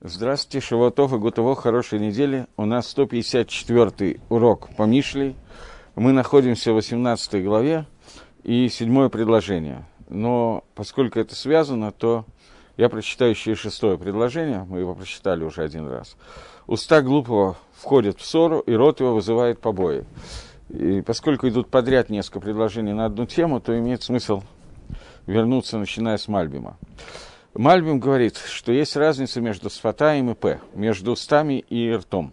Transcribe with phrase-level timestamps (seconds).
[0.00, 2.46] Здравствуйте, Шаватов и Гутово, хорошей недели.
[2.56, 5.34] У нас 154 урок по Мишлей.
[5.96, 7.84] Мы находимся в 18 главе
[8.44, 9.84] и седьмое предложение.
[10.08, 12.26] Но поскольку это связано, то
[12.76, 16.16] я прочитаю еще и шестое предложение, мы его прочитали уже один раз.
[16.68, 20.04] Уста глупого входят в ссору, и рот его вызывает побои.
[20.68, 24.44] И поскольку идут подряд несколько предложений на одну тему, то имеет смысл
[25.26, 26.76] вернуться, начиная с Мальбима.
[27.54, 32.32] Мальбим говорит, что есть разница между сфатаем и п, между устами и ртом.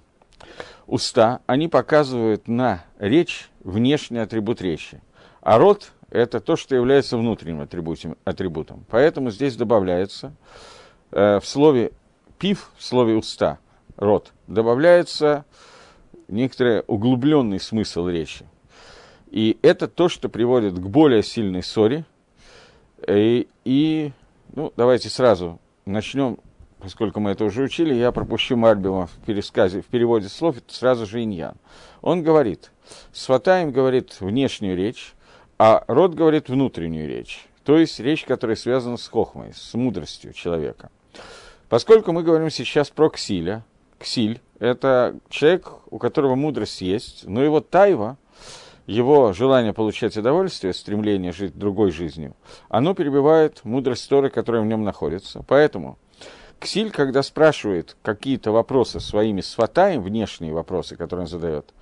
[0.87, 5.01] Уста, они показывают на речь внешний атрибут речи,
[5.41, 8.17] а рот– это то, что является внутренним атрибутом.
[8.23, 8.85] атрибутом.
[8.89, 10.33] Поэтому здесь добавляется
[11.11, 11.91] э, в слове
[12.37, 13.57] пив, в слове уста,
[13.97, 15.45] рот, добавляется
[16.27, 18.45] некоторый углубленный смысл речи.
[19.31, 22.05] И это то, что приводит к более сильной ссоре
[23.07, 24.11] и, и
[24.55, 26.39] ну, давайте сразу начнем,
[26.79, 31.05] поскольку мы это уже учили, я пропущу Мальбима в пересказе, в переводе слов, это сразу
[31.05, 31.55] же иньян.
[32.01, 32.71] Он говорит,
[33.11, 35.13] Сватаем говорит внешнюю речь,
[35.57, 37.47] а род говорит внутреннюю речь.
[37.63, 40.89] То есть речь, которая связана с хохмой, с мудростью человека.
[41.67, 43.65] Поскольку мы говорим сейчас про Ксиля,
[43.97, 48.17] Ксиль– это человек, у которого мудрость есть, но его тайва–
[48.87, 52.35] его желание получать удовольствие, стремление жить другой жизнью,
[52.69, 55.43] оно перебивает мудрость Торы, которая в нем находится.
[55.47, 55.97] Поэтому
[56.59, 61.73] Ксиль, когда спрашивает какие-то вопросы своими сватаем, внешние вопросы, которые он задает,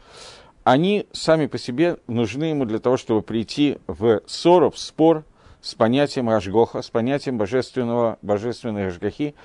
[0.64, 5.26] они сами по себе нужны ему для того, чтобы прийти в ссору, в спор
[5.62, 9.36] с понятием Ашгоха, с понятием божественного, божественной Ашгохи,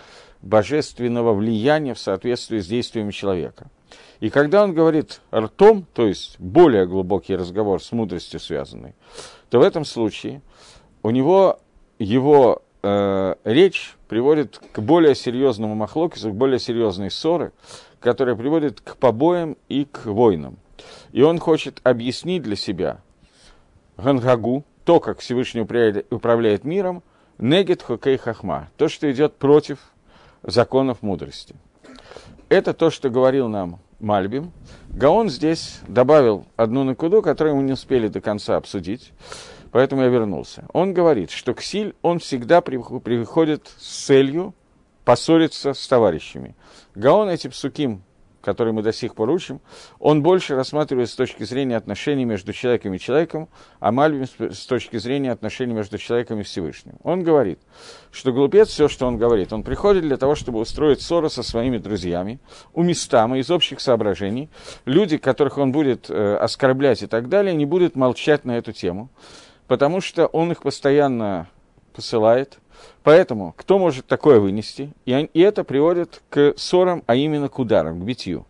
[0.43, 3.71] божественного влияния в соответствии с действиями человека–
[4.21, 8.95] и когда он говорит ртом, то есть более глубокий разговор с мудростью связанный,
[9.51, 10.43] то в этом случае
[11.03, 11.61] у него
[11.99, 17.53] его э, речь приводит к более серьезному махлокису, к более серьезной ссоры,
[18.01, 20.59] которая приводит к побоям и к войнам.
[21.13, 23.01] И он хочет объяснить для себя
[23.97, 27.03] Гангагу, то, как Всевышний управляет миром,
[27.39, 29.79] негет хокей хахма, то, что идет против
[30.43, 31.55] законов мудрости.
[32.49, 34.53] Это то, что говорил нам Мальбим.
[34.91, 39.13] Гаон здесь добавил одну накуду, которую мы не успели до конца обсудить,
[39.73, 40.67] поэтому я вернулся.
[40.73, 44.55] Он говорит, что Ксиль, он всегда приходит с целью
[45.05, 46.55] поссориться с товарищами.
[46.95, 48.03] Гаон эти псуким
[48.49, 49.61] который мы до сих пор учим,
[49.99, 54.97] он больше рассматривает с точки зрения отношений между человеком и человеком, а Мальбим с точки
[54.97, 56.95] зрения отношений между человеком и Всевышним.
[57.03, 57.59] Он говорит,
[58.11, 61.77] что глупец, все, что он говорит, он приходит для того, чтобы устроить ссору со своими
[61.77, 62.41] друзьями,
[62.73, 64.49] у местами, из общих соображений.
[64.87, 69.11] Люди, которых он будет э, оскорблять и так далее, не будут молчать на эту тему,
[69.67, 71.49] потому что он их постоянно
[71.93, 72.61] посылает–
[73.03, 74.93] Поэтому, кто может такое вынести?
[75.07, 78.47] И, и это приводит к ссорам, а именно к ударам, к битью.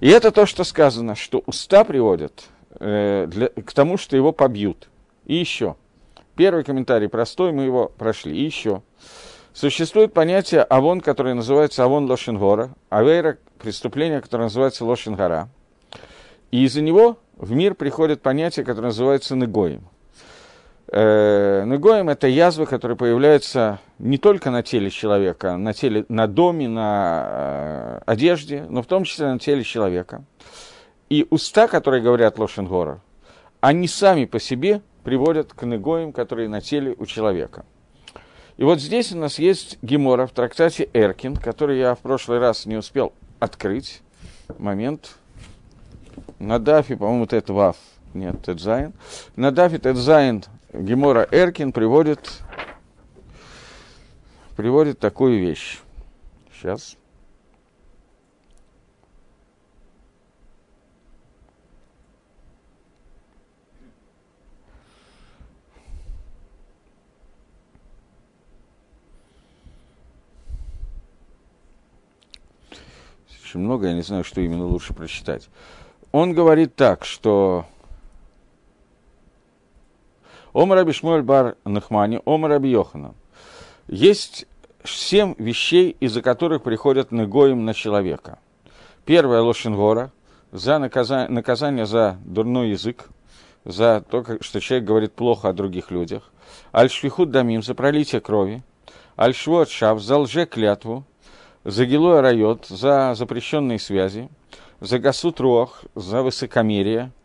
[0.00, 2.44] И это то, что сказано, что уста приводят
[2.78, 4.88] э, для, к тому, что его побьют.
[5.24, 5.76] И еще.
[6.36, 8.36] Первый комментарий простой, мы его прошли.
[8.36, 8.82] И еще.
[9.52, 15.48] Существует понятие авон, которое называется авон лошенгора, авейра– преступление, которое называется лошенгора.
[16.50, 19.82] И из-за него в мир приходит понятие, которое называется негоим.
[20.96, 26.68] Э, Негоем– это язвы, которые появляются не только на теле человека, на, теле, на доме,
[26.68, 30.22] на э, одежде, но в том числе на теле человека.
[31.10, 33.00] И уста, которые говорят לשון הרע,
[33.60, 37.64] они сами по себе приводят к נגע ям, которые на теле у человека.
[38.56, 42.66] И вот здесь у нас есть Гемора в трактате Эркин, который я в прошлый раз
[42.66, 44.00] не успел открыть.
[44.58, 45.16] Момент.
[46.38, 47.76] На דף е, по-моему, это וו.
[48.12, 48.92] Нет, טית זיין.
[49.34, 52.42] На דף е טית זיין Гемора Эркин приводит,
[54.56, 55.78] приводит такую вещь.
[56.52, 56.96] Сейчас.
[73.28, 75.48] Очень много, я не знаю, что именно лучше прочитать.
[76.10, 77.66] Он говорит так, что
[80.54, 82.78] Омар Раби Шмуэль Бар Нахмани, Омар Раби.
[83.88, 84.46] Есть
[84.84, 88.38] семь вещей, из-за которых приходят негоим на человека.
[89.04, 90.12] Первое– лошенгора,
[90.52, 93.08] за наказание, наказание за дурной язык,
[93.64, 96.30] за то, что человек говорит плохо о других людях.
[96.72, 98.62] Аль-Швихут Дамим, за пролитие крови.
[99.18, 101.04] Аль-Швуат Шав, за лже-клятву.
[101.64, 104.28] За Гилуя Райот, за запрещенные связи.
[104.80, 107.10] За Гасут Руах, за высокомерие–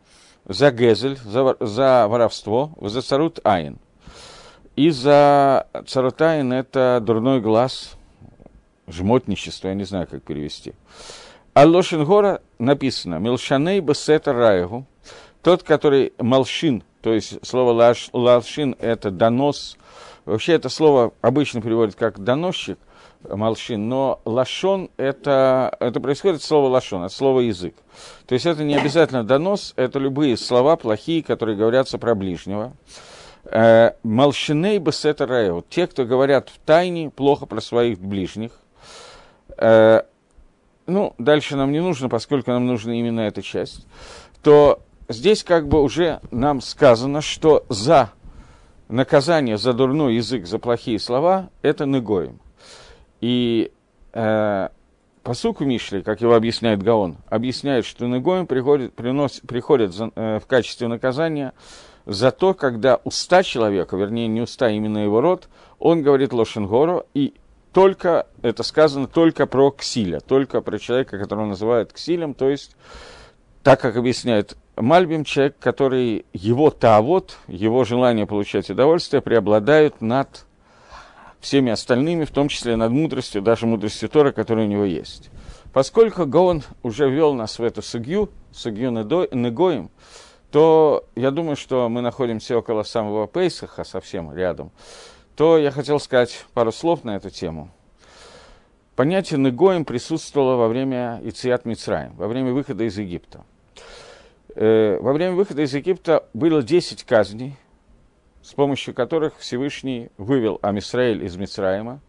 [0.50, 3.78] за Гезель, за, за воровство, за Царут Айн.
[4.76, 7.96] И за Царут Айн это дурной глаз,
[8.88, 10.74] жмотничество, я не знаю, как перевести.
[11.54, 14.86] А Лошенгора написано «Милшаней бесета раегу»,
[15.44, 19.78] тот, который молшин, то есть слово лаш, лашин– это донос.
[20.26, 22.78] Вообще это слово обычно переводят как доносчик,
[23.28, 27.76] молшин, но лашон это, это происходит от слова лашон, от слова язык.
[28.28, 32.74] То есть это не обязательно донос, это любые слова плохие, которые говорятся про ближнего.
[33.46, 38.52] Э, молшиней бесета раеу, те, кто говорят в тайне плохо про своих ближних.
[39.58, 40.04] Э,
[40.88, 43.88] ну, дальше нам не нужно, поскольку нам нужна именно эта часть,
[44.44, 48.12] то здесь как бы уже нам сказано, что за
[48.88, 52.40] наказание за дурной язык, за плохие слова, это негоем.
[53.22, 53.72] И
[54.14, 54.70] э,
[55.24, 60.48] посуку Мишли, как его объясняет Гаон, объясняет, что негоем приходит, приносит, приходит за, э, в
[60.48, 61.54] качестве наказания
[62.06, 67.06] за то, когда уста человека, вернее, не уста, а именно его рот, он говорит лошенгору,
[67.14, 67.34] и
[67.74, 72.76] только, это сказано только про ксиля, только про человека, которого называют ксилем, то есть,
[73.62, 80.46] так как объясняет Мальбим, человек, который его тавод, его желание получать удовольствие, преобладают над
[81.40, 85.30] всеми остальными, в том числе над мудростью, даже мудростью Тора, которая у него есть.
[85.74, 89.92] Поскольку Гаон уже ввел нас в эту сугью, сугью Негоим,
[90.52, 94.72] то я думаю, что мы находимся около самого Пейсаха, совсем рядом,
[95.36, 97.70] то я хотел сказать пару слов на эту тему.
[98.96, 103.46] Понятие Негоим присутствовало во время Ициат Мицраем, во время выхода из Египта.
[104.56, 107.56] Э, во время выхода из Египта было 10 казней,
[108.42, 112.02] с помощью которых Всевышний вывел Амисраэль из Мицраима,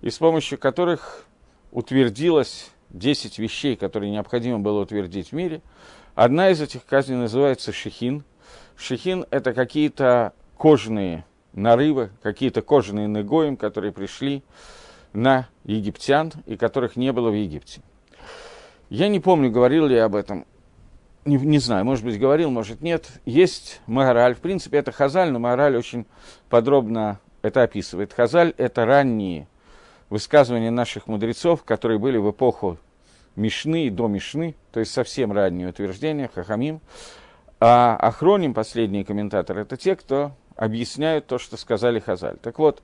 [0.00, 1.24] и с помощью которых
[1.70, 5.62] утвердилось 10 вещей, которые необходимо было утвердить в мире.
[6.14, 8.24] Одна из этих казней называется шехин.
[8.76, 14.42] Шехин– это какие-то кожаные нарывы, какие-то кожаные негоим, которые пришли
[15.12, 17.82] на египтян и которых не было в Египте.
[18.88, 20.46] Я не помню, говорил ли я об этом
[21.24, 23.08] не, не знаю, может быть, говорил, может, нет.
[23.24, 24.34] Есть Магараль.
[24.34, 26.06] В принципе, это Хазаль, но Магараль очень
[26.48, 28.12] подробно это описывает.
[28.12, 29.46] Хазаль– это ранние
[30.10, 32.78] высказывания наших мудрецов, которые были в эпоху
[33.36, 36.80] Мишны и до Мишны, то есть совсем ранние утверждения, Хахамим.
[37.60, 42.36] А Ахроним, последние комментаторы, это те, кто объясняют то, что сказали Хазаль.
[42.38, 42.82] Так вот,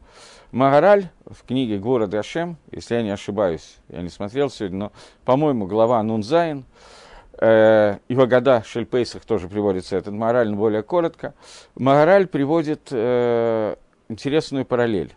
[0.52, 4.92] Магараль в книге Гора Дашем, если я не ошибаюсь, я не смотрел сегодня, но,
[5.24, 6.64] по-моему, глава Нунзайн,
[7.40, 11.34] э, и Вагада Шельпейсах тоже приводится этот мораль, но более коротко.
[11.74, 13.76] Мораль приводит э,
[14.08, 15.14] интересную параллель.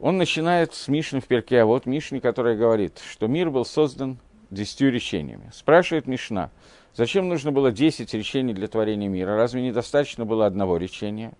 [0.00, 4.18] Он начинает с Мишны в перке, а вот Мишни, которая говорит, что мир был создан
[4.50, 5.50] десятью речениями.
[5.52, 6.50] Спрашивает Мишна,
[6.94, 9.36] зачем нужно было десять речений для творения мира?
[9.36, 11.32] Разве недостаточно было одного речения?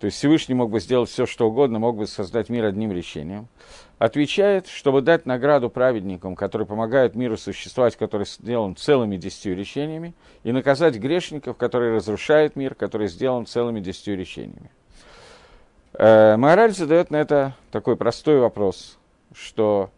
[0.00, 3.48] То есть Всевышний мог бы сделать все, что угодно, мог бы создать мир одним речением
[3.98, 10.52] отвечает, чтобы дать награду праведникам, которые помогают миру существовать, который сделан целыми десятью речениями, и
[10.52, 14.70] наказать грешников, которые разрушают мир, который сделан целыми десятью речениями.
[15.94, 18.98] Э, Мораль задает на это такой простой вопрос,
[19.32, 19.90] что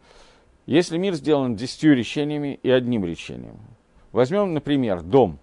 [0.67, 3.59] если мир сделан десятью речениями и одним речением,
[4.13, 5.39] возьмем, например, дом.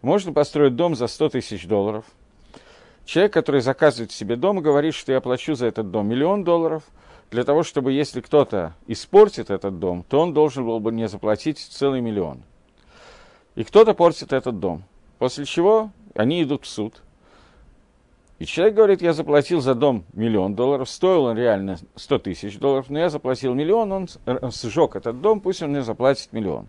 [0.00, 2.04] Можно построить дом за 100 тысяч долларов.
[3.08, 6.84] Человек, который заказывает себе дом, говорит, что я плачу за этот дом миллион долларов–
[7.30, 11.58] для того, чтобы если кто-то испортит этот дом, то он должен был бы мне заплатить
[11.58, 12.42] целый миллион.
[13.54, 14.84] И кто-то портит этот дом.
[15.18, 17.02] После чего они идут в суд.
[18.38, 22.88] И человек говорит, я заплатил за дом миллион долларов, стоил он реально 100 тысяч долларов,
[22.88, 24.08] но я заплатил миллион, он
[24.52, 26.68] сжег этот дом, пусть он мне заплатит миллион.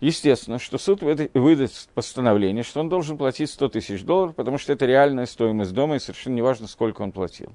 [0.00, 4.86] Естественно, что суд выдаст постановление, что он должен платить 100 тысяч долларов, потому что это
[4.86, 7.52] реальная стоимость дома, и совершенно неважно, сколько он платил.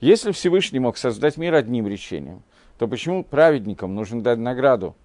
[0.00, 2.42] Если Всевышний мог создать мир одним речением,
[2.78, 4.96] то почему праведникам нужно дать награду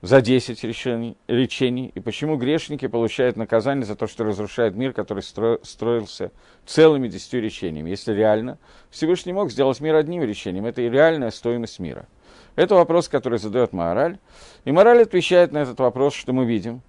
[0.00, 5.22] за 10 речений, речений, и почему грешники получают наказание за то, что разрушают мир, который
[5.22, 6.32] стро, строился
[6.66, 8.58] целыми десятью речениями, если реально
[8.90, 12.06] Всевышний мог сделать мир одним речением, это и реальная стоимость мира.
[12.54, 14.18] Это вопрос, который задает Мораль.
[14.64, 16.82] И Мораль отвечает на этот вопрос, что мы видим,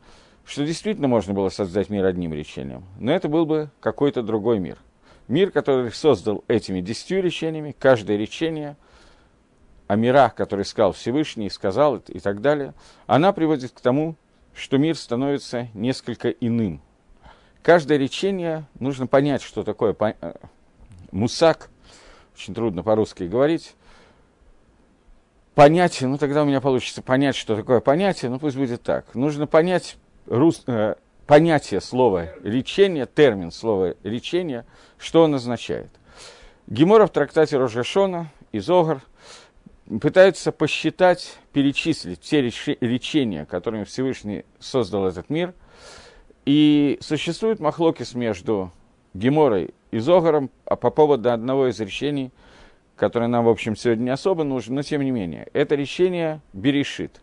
[0.46, 4.78] что действительно можно было создать мир одним речением, но это был бы какой-то другой мир–
[5.28, 8.76] Мир, который создал этими десятью речениями, каждое речение
[9.88, 12.74] о мирах, которые сказал Всевышний, сказал и так далее,
[13.08, 14.16] она приводит к тому,
[14.54, 16.82] что мир становится несколько иным.
[17.62, 20.34] Каждое речение, нужно понять, что такое э,
[21.12, 21.70] мусак,
[22.36, 23.76] очень трудно по-русски говорить,
[25.56, 29.14] понятие, ну тогда у меня получится понять, что такое понятие, ну пусть будет так.
[29.16, 30.96] Нужно понять рус, э,
[31.28, 34.66] понятие слова речение, термин слова речение,
[34.98, 35.90] что он означает.
[36.68, 39.02] Гемора в трактате Рожгашона из Огар
[40.02, 45.54] пытаются посчитать, перечислить те речения, которыми Всевышний создал этот мир.
[46.46, 48.72] И существует махлокис между
[49.14, 52.32] Геморой и Зогаром а по поводу одного из речений,
[52.96, 55.48] которое нам, в общем, сегодня не особо нужно, но тем не менее.
[55.54, 57.22] Это решение Берешит.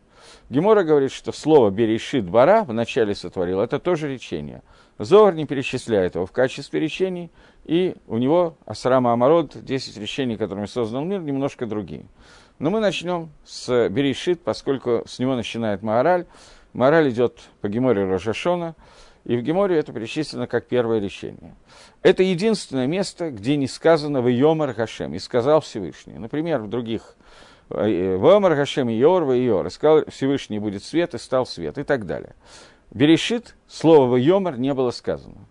[0.49, 4.63] Гемора говорит, что слово «берешит бара» в начале сотворил, это тоже речение.
[4.99, 7.31] Зогар не перечисляет его в качестве речений,
[7.65, 12.05] и у него Асрама Амарод, 10 речений, которыми создан мир, немножко другие.
[12.59, 16.27] Но мы начнем с Берешит, поскольку с него начинает Маораль.
[16.75, 18.75] Маораль идет по Геморе Рожашона,
[19.31, 21.55] и в Геморе это перечислено как первое решение.
[22.03, 26.15] Это единственное место, где не сказано в Йомар Хашем, и сказал Всевышний.
[26.15, 27.15] Например, в других
[27.69, 31.79] э, в Йомар Хашем Йор, в Йор, и сказал Всевышний будет свет, и стал свет,
[31.79, 32.35] и так далее.
[32.91, 35.47] Берешит, слово в Йомар не было сказано.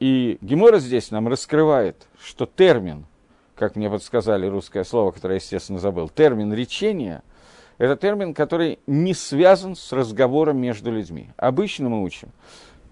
[0.00, 3.06] И Гемора здесь нам раскрывает, что термин
[3.54, 7.22] как мне подсказали русское слово, которое я, естественно, забыл, термин речения–
[7.78, 11.30] это термин, который не связан с разговором между людьми.
[11.36, 12.28] Обычно мы учим,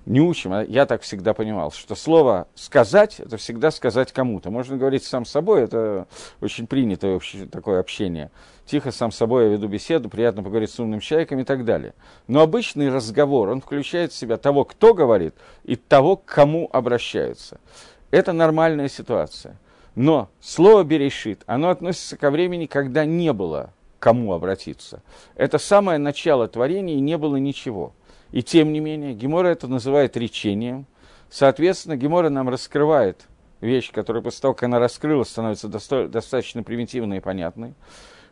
[0.07, 4.51] не учим, а я так всегда понимал, что слово «сказать»– это всегда сказать кому-то.
[4.51, 6.07] Можно говорить сам собой, это
[6.41, 8.31] очень принятое вообще такое общение.
[8.67, 11.95] Тихо сам собой я веду беседу, приятно поговорить с умным человеком и так далее.
[12.27, 17.61] Но обычный разговор, он включает в себя того, кто говорит, и того, к кому обращаются.
[18.11, 19.59] Это нормальная ситуация–
[19.95, 25.03] но слово «берешит», оно относится ко времени, когда не было кому обратиться.
[25.35, 27.93] Это самое начало творения, и не было ничего.
[28.33, 30.87] И тем не менее, Гемора это называет речением.
[31.31, 33.27] Соответственно, Гемора нам раскрывает
[33.61, 37.75] вещь, которая после того, как она раскрылась, становится доста- достаточно примитивной и понятной,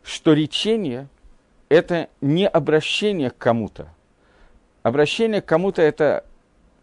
[0.03, 1.07] что речение–
[1.69, 3.89] это не обращение к кому-то.
[4.83, 6.25] Обращение к кому-то– это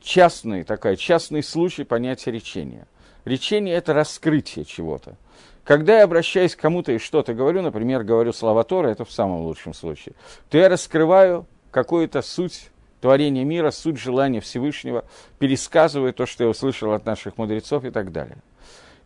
[0.01, 2.87] частный, такой, частный случай понятия речения–
[3.27, 5.17] Речение– это раскрытие чего-то.
[5.65, 9.41] Когда я обращаюсь к кому-то и что-то говорю, например, говорю слова Тора, это в самом
[9.41, 10.15] лучшем случае,
[10.49, 12.71] то я раскрываю какую-то суть
[13.07, 15.05] творения мира, суть желания Всевышнего,
[15.39, 18.39] пересказываю то, что я услышал от наших мудрецов и так далее.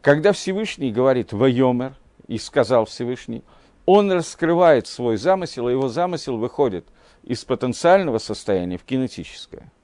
[0.00, 1.92] Когда Всевышний говорит «Вайомер»
[2.26, 3.44] и сказал Всевышний,
[3.84, 6.86] он раскрывает свой замысел, и его замысел выходит
[7.24, 9.70] из потенциального состояния в кинетическое–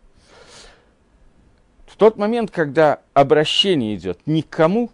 [1.97, 4.91] в тот момент, когда обращение идет никому,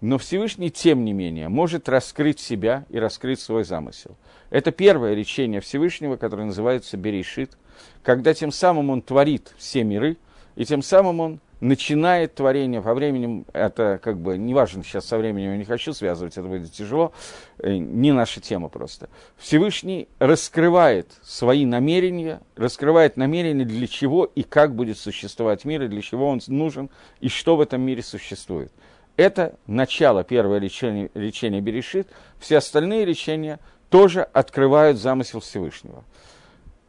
[0.00, 4.16] но Всевышний, тем не менее, может раскрыть себя и раскрыть свой замысел.
[4.50, 7.56] Это первое речение Всевышнего, которое называется Берешит,
[8.02, 10.16] когда тем самым он творит все миры,
[10.56, 15.52] и тем самым он начинает творение, во времени, это как бы, неважно сейчас со временем,
[15.52, 17.12] я не хочу связывать, это будет тяжело,
[17.58, 19.08] э, не наша тема просто.
[19.36, 26.02] Всевышний раскрывает свои намерения, раскрывает намерения, для чего и как будет существовать мир, и для
[26.02, 26.90] чего он нужен,
[27.20, 28.72] и что в этом мире существует.
[29.18, 32.06] Это начало первое речения, речения Берешит,
[32.38, 33.58] все остальные речения
[33.90, 36.04] тоже открывают замысел Всевышнего.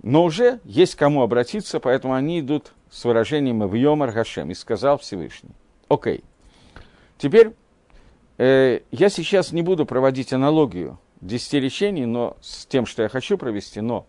[0.03, 4.99] Но уже есть кому обратиться, поэтому они идут с выражением «в Йомар Хашем» и сказал
[4.99, 5.49] Всевышний.
[5.87, 6.23] Окей.
[7.17, 7.53] Теперь
[8.37, 13.39] э, я сейчас не буду проводить аналогию десяти речений но, с тем, что я хочу
[13.39, 14.05] провести, но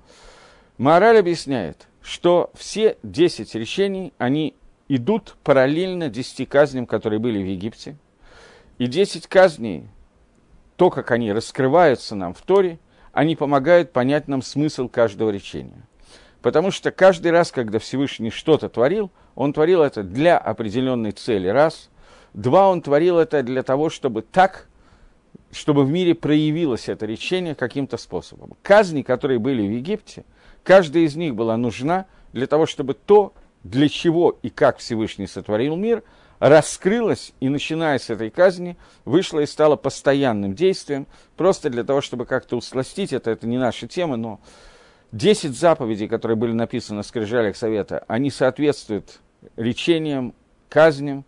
[0.77, 4.55] Мораль объясняет, что все десять речений, они
[4.89, 7.97] идут параллельно десяти казням, которые были в Египте.
[8.81, 9.89] И десять казней,
[10.77, 12.79] то, как они раскрываются нам в Торе,
[13.13, 15.87] они помогают понять нам смысл каждого речения.
[16.41, 21.91] Потому что каждый раз, когда Всевышний что-то творил, он творил это для определенной цели, раз.
[22.33, 24.67] Два, он творил это для того, чтобы так,
[25.53, 28.57] чтобы в мире проявилось это речение каким-то способом.
[28.63, 30.25] Казни, которые были в Египте,
[30.65, 35.77] каждая из них была нужна для того, чтобы то, для чего и как Всевышний сотворил
[35.77, 36.03] мир,
[36.41, 41.07] раскрылось и, начиная с этой казни, вышло и стало постоянным действием,
[41.37, 44.41] просто для того, чтобы как-то усластить это, это не наша тема, но
[45.13, 49.19] Десять заповедей, которые были написаны в скрижалях Совета, они соответствуют
[49.57, 50.35] речениям,
[50.69, 51.25] казням,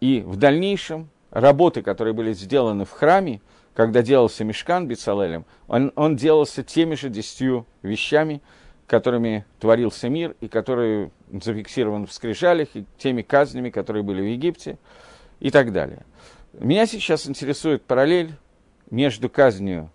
[0.00, 3.40] и в дальнейшем работы, которые были сделаны в храме,
[3.74, 8.40] когда делался Мешкан Бицалелем, он, он делался теми же десятью вещами,
[8.88, 14.78] которыми творился мир, и которые зафиксированы в скрижалях, и теми казнями, которые были в Египте,
[15.38, 16.04] и так далее.
[16.54, 18.32] Меня сейчас интересует параллель
[18.90, 19.90] между казнью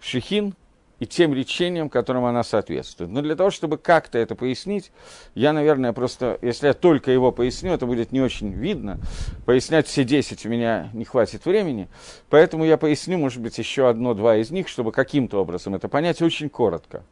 [0.00, 0.54] Шихин
[0.98, 3.10] и тем речением, которым она соответствует.
[3.10, 4.90] Но для того, чтобы как-то это пояснить,
[5.34, 8.98] я, наверное, просто, если я только его поясню, это будет не очень видно.
[9.44, 11.88] Пояснять все 10 у меня не хватит времени,
[12.28, 16.48] поэтому я поясню, может быть, еще одно-два из них, чтобы каким-то образом это понять очень
[16.48, 17.04] коротко.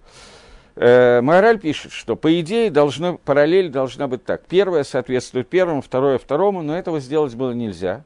[0.77, 4.45] Э, Мораль пишет, что по идее должно, параллель должна быть так.
[4.47, 8.05] Первое соответствует первому, второе второму, но этого сделать было нельзя.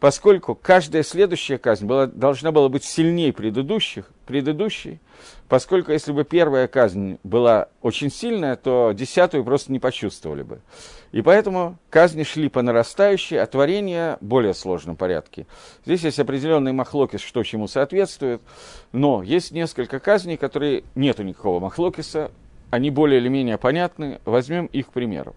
[0.00, 5.00] Поскольку каждая следующая казнь была, должна была быть сильнее предыдущих, предыдущей,
[5.48, 10.60] поскольку если бы первая казнь была очень сильная, то десятую просто не почувствовали бы.
[11.12, 15.46] И поэтому казни шли по нарастающей, а творение в более сложном порядке.
[15.84, 18.42] Здесь есть определенный махлокис, что чему соответствует,
[18.92, 22.30] но есть несколько казней, которые нету никакого махлокиса,
[22.70, 25.34] они более или менее понятны, возьмем их к примеру.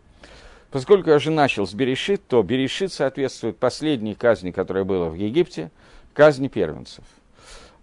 [0.72, 5.72] Поскольку я уже начал с Берешит, то Берешит соответствует последней казни, которая была в Египте,
[6.14, 7.04] казни первенцев.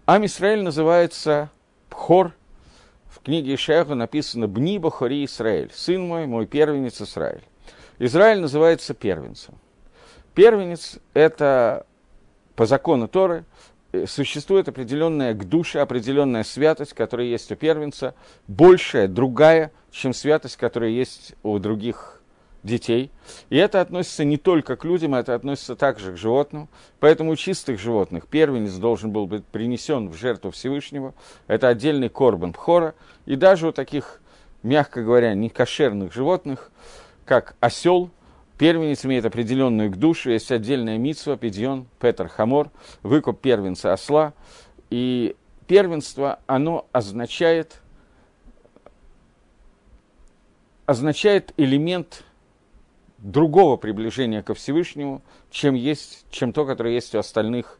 [0.05, 1.49] Ам Исраиль называется
[1.89, 2.33] Пхор.
[3.09, 7.41] В книге Ишаяху написано «Бни Бахори Исраиль», «Сын мой, мой первенец Израиль».
[7.99, 9.55] Израиль называется первенцем.
[10.33, 11.85] Первенец– это
[12.55, 13.43] по закону Торы
[13.91, 18.13] э, существует определенная к душе, определенная святость, которая есть у первенца,
[18.47, 22.16] большая, другая, чем святость, которая есть у других
[22.63, 23.11] детей.
[23.49, 26.67] И это относится не только к людям, это относится также к животным.
[26.99, 31.13] Поэтому у чистых животных первенец должен был быть принесен в жертву Всевышнего.
[31.47, 32.95] Это отдельный корбан пхора.
[33.25, 34.21] И даже у таких,
[34.63, 36.71] мягко говоря, некошерных животных,
[37.25, 38.09] как осел,
[38.57, 40.33] первенец имеет определенную к душе.
[40.33, 42.69] Есть отдельная митсва, педион, петр, хамор,
[43.03, 44.33] выкуп первенца осла.
[44.89, 45.35] И
[45.67, 47.81] первенство, оно означает
[50.87, 52.23] означает элемент
[53.17, 57.79] другого приближения ко Всевышнему, чем, есть, чем то, которое есть у остальных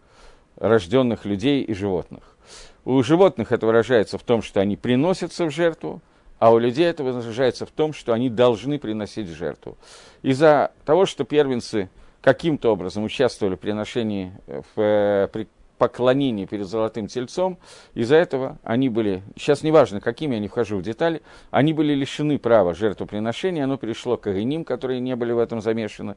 [0.55, 2.37] рожденных людей и животных.
[2.85, 6.01] У животных это выражается в том, что они приносятся в жертву,
[6.39, 9.77] а у людей это выражается в том, что они должны приносить жертву.
[10.21, 11.89] Из-за того, что первенцы
[12.21, 17.57] каким-то образом участвовали в приношении, в, э, при поклонении перед золотым тельцом.
[17.93, 22.39] Из-за этого они были, сейчас неважно, какими я не вхожу в детали, они были лишены
[22.39, 26.15] права жертвоприношения, оно перешло к Агиним, которые не были в этом замешаны.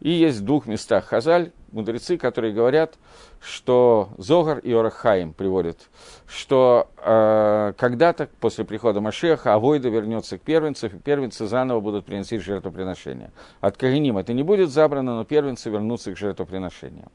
[0.00, 2.94] И есть в двух местах Хазаль, мудрецы, которые говорят,
[3.40, 5.88] что Зогар и Орахаим приводят,
[6.26, 12.42] что э, когда-то после прихода Машеха Авойда вернется к первенцам, и первенцы заново будут приносить
[12.42, 13.32] жертвоприношения.
[13.60, 17.10] От Кагиним это не будет забрано, но первенцы вернутся к жертвоприношениям.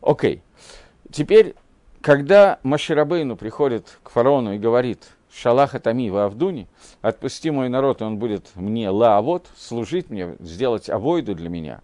[0.00, 0.36] Окей.
[0.36, 0.42] Okay.
[1.10, 1.54] Теперь,
[2.00, 6.68] когда Маширабейну приходит к фараону и говорит, Шалаха Тами Авдуни,
[7.02, 11.80] отпусти мой народ, и он будет мне лаавод, служить мне, сделать авойду для меня,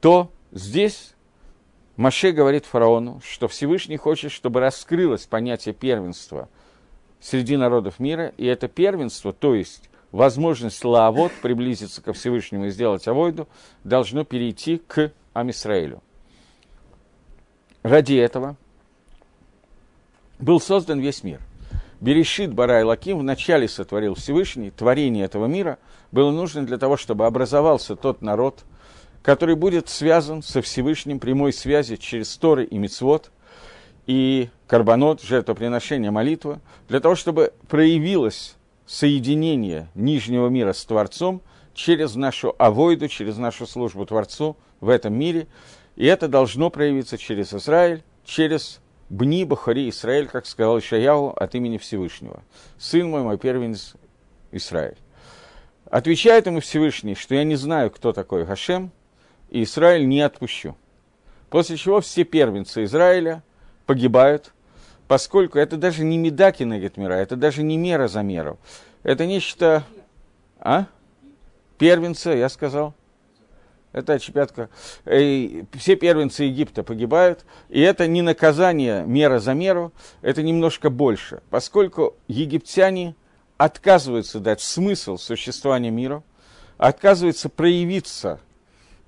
[0.00, 1.14] то здесь
[1.96, 6.48] Маше говорит фараону, что Всевышний хочет, чтобы раскрылось понятие первенства
[7.20, 13.08] среди народов мира, и это первенство, то есть возможность лаавод приблизиться ко Всевышнему и сделать
[13.08, 13.48] авойду,
[13.82, 16.00] должно перейти к Амисраилю.
[17.88, 18.56] Ради этого
[20.38, 21.40] был создан весь мир.
[22.02, 25.78] Берешит Барай Лаким вначале сотворил Всевышний, творение этого мира
[26.12, 28.66] было нужно для того, чтобы образовался тот народ,
[29.22, 33.30] который будет связан со Всевышним прямой связи через Торы и Мицвод,
[34.06, 41.40] и карбонот, жертвоприношение, молитва, для того, чтобы проявилось соединение нижнего мира с Творцом
[41.72, 45.46] через нашу авойду, через нашу службу Творцу в этом мире–
[45.98, 51.76] и это должно проявиться через Израиль, через Бни Бахари Израиль, как сказал Ишаяу от имени
[51.76, 52.44] Всевышнего.
[52.78, 53.94] Сын мой, мой первенец
[54.52, 54.96] Израиль.
[55.90, 58.92] Отвечает ему Всевышний, что я не знаю, кто такой Гашем,
[59.50, 60.76] и Израиль не отпущу.
[61.50, 63.42] После чего все первенцы Израиля
[63.84, 64.52] погибают,
[65.08, 68.60] поскольку это даже не медаки на мира, это даже не мера за меру.
[69.02, 69.82] Это нечто...
[70.60, 70.86] А?
[71.76, 72.94] Первенца, я сказал.
[73.98, 74.70] Это чемпионатка.
[75.06, 77.44] И все первенцы Египта погибают.
[77.68, 81.42] И это не наказание мера за меру, это немножко больше.
[81.50, 83.16] Поскольку египтяне
[83.56, 86.22] отказываются дать смысл существования мира,
[86.76, 88.38] отказываются проявиться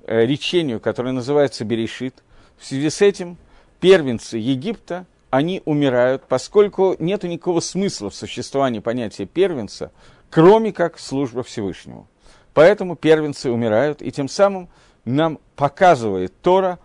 [0.05, 2.24] э, речению, которое называется Берешит.
[2.59, 3.38] В связи с этим
[3.79, 9.92] первенцы Египта, они умирают, поскольку нет никакого смысла в существовании понятия первенца,
[10.31, 12.09] кроме как служба Всевышнему.
[12.55, 14.69] Поэтому первенцы умирают, и тем самым
[15.05, 16.79] нам показывает Тора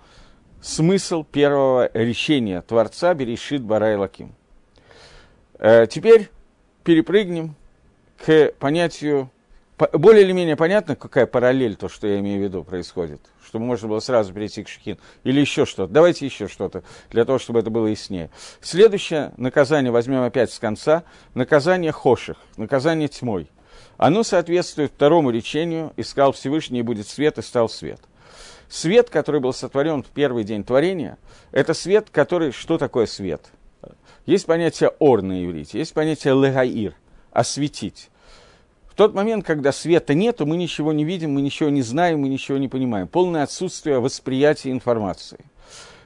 [0.61, 4.33] смысл первого решения Творца Берешит Барай Лаким.
[5.59, 6.29] Э, теперь
[6.83, 7.55] перепрыгнем
[8.17, 9.29] к понятию,
[9.93, 13.87] более или менее понятно, какая параллель, то, что я имею в виду, происходит, чтобы можно
[13.87, 15.91] было сразу перейти к Шехин, или еще что-то.
[15.91, 18.29] Давайте еще что-то, для того, чтобы это было яснее.
[18.61, 23.49] Следующее наказание возьмем опять с конца, наказание Хоших, наказание тьмой
[23.97, 27.99] оно соответствует второму речению «Искал Всевышний, и будет свет, и стал свет».
[28.67, 31.17] Свет, который был сотворен в первый день творения,
[31.51, 32.51] это свет, который...
[32.51, 33.41] Что такое свет?
[34.25, 36.95] Есть понятие «ор» на иврите, есть понятие «легаир»–
[37.31, 38.09] «осветить».
[38.89, 42.29] В тот момент, когда света нету, мы ничего не видим, мы ничего не знаем, мы
[42.29, 43.09] ничего не понимаем.
[43.09, 45.39] Полное отсутствие восприятия информации.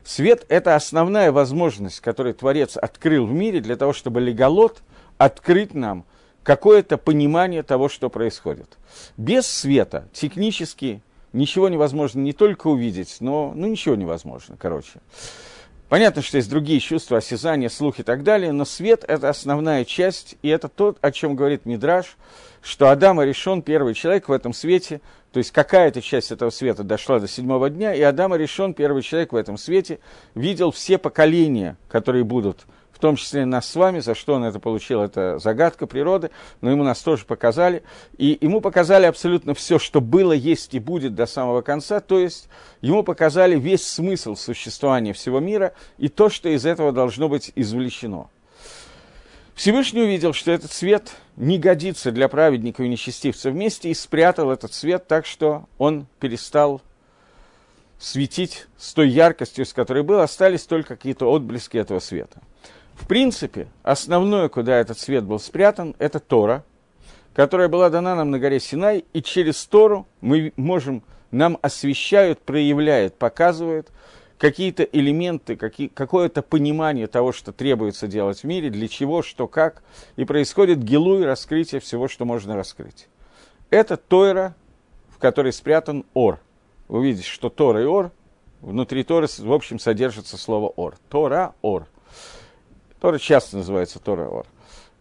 [0.03, 4.81] Свет– это основная возможность, которую Творец открыл в мире для того, чтобы леголот
[5.19, 6.03] открыть нам
[6.43, 8.77] какое-то понимание того, что происходит.
[9.17, 11.01] Без света технически
[11.33, 14.99] ничего невозможно не только увидеть, но ну, ничего невозможно, короче.
[15.89, 20.37] Понятно, что есть другие чувства, осязание, слух и так далее, но свет– это основная часть,
[20.43, 22.15] и это то, о чем говорит Мидраш,
[22.61, 27.19] что Адам решен первый человек в этом свете, то есть какая-то часть этого света дошла
[27.19, 29.99] до седьмого дня, и Адам решен первый человек в этом свете,
[30.35, 32.65] видел все поколения, которые будут–
[32.99, 36.69] в том числе нас с вами, за что он это получил, это загадка природы, но
[36.69, 37.81] ему нас тоже показали.
[38.17, 42.49] И ему показали абсолютно все, что было, есть и будет до самого конца, то есть
[42.81, 48.29] ему показали весь смысл существования всего мира и то, что из этого должно быть извлечено.
[49.55, 54.73] Всевышний увидел, что этот свет не годится для праведника и нечестивца вместе, и спрятал этот
[54.73, 56.81] свет так, что он перестал
[57.97, 62.41] светить с той яркостью, с которой был, остались только какие-то отблески этого света.
[62.99, 66.63] В принципе, основное, куда этот свет был спрятан, это Тора,
[67.33, 73.17] которая была дана нам на горе Синай, и через Тору мы можем, нам освещают, проявляют,
[73.17, 73.89] показывают
[74.37, 79.81] какие-то элементы, какие, какое-то понимание того, что требуется делать в мире, для чего, что, как,
[80.17, 83.07] и происходит гилу и раскрытие всего, что можно раскрыть.
[83.69, 84.55] Это Тора,
[85.09, 86.39] в которой спрятан Ор.
[86.89, 88.11] Вы видите, что Тора и Ор,
[88.61, 90.95] внутри Торы, в общем, содержится слово Ор.
[91.09, 91.87] Тора, Ор–
[92.99, 94.45] Тора часто называется Тора Ор.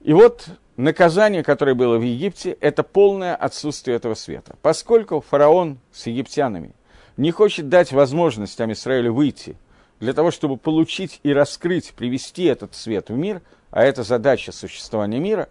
[0.02, 4.56] И вот наказание, которое было в Египте, это полное отсутствие этого света.
[4.62, 6.74] Поскольку фараон с египтянами
[7.16, 9.56] не хочет дать возможность Израилю выйти
[9.98, 15.18] для того, чтобы получить и раскрыть, привести этот свет в мир, а это задача существования
[15.18, 15.48] мира,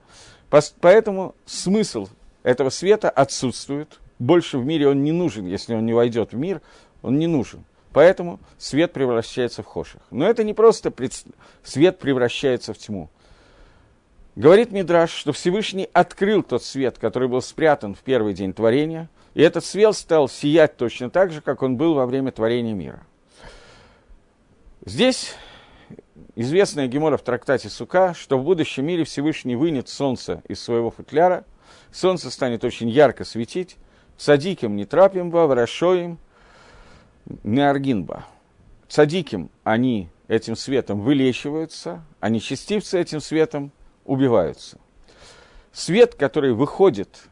[0.79, 2.07] поэтому смысл
[2.43, 3.99] этого света отсутствует.
[4.19, 6.61] Больше в мире он не нужен, если он не войдет в мир,
[7.01, 7.65] он не нужен.
[7.97, 10.01] Поэтому свет превращается в хоших.
[10.11, 11.13] Но это не просто пред...
[11.63, 13.09] свет превращается в тьму.
[14.35, 19.41] Говорит Мидраш, что Всевышний открыл тот свет, который был спрятан в первый день творения, и
[19.41, 23.01] этот свет стал сиять точно так же, как он был во время творения мира.
[24.85, 25.33] Здесь
[26.35, 31.45] известная Гемора в трактате Сука, что в будущем мире Всевышний вынет солнце из своего футляра,
[31.91, 33.75] солнце станет очень ярко светить,
[34.17, 36.19] садиким не трапим во, ворошоим,
[37.43, 38.25] Неаргинба.
[38.87, 43.71] Цадиким они этим светом вылечиваются, а нечестивцы этим светом
[44.05, 44.77] убиваются.
[45.71, 47.27] Свет, который выходит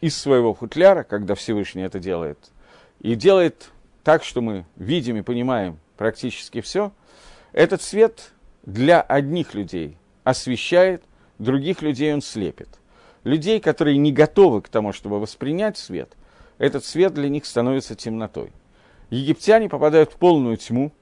[0.00, 2.38] из своего футляра, когда Всевышний это делает,
[3.00, 3.70] и делает
[4.04, 6.92] так, что мы видим и понимаем практически все,
[7.52, 8.32] этот свет
[8.64, 11.02] для одних людей освещает,
[11.38, 12.68] других людей он слепит.
[13.22, 16.16] Людей, которые не готовы к тому, чтобы воспринять свет,
[16.58, 18.52] этот свет для них становится темнотой
[19.16, 20.92] египтяне попадают в полную тьму.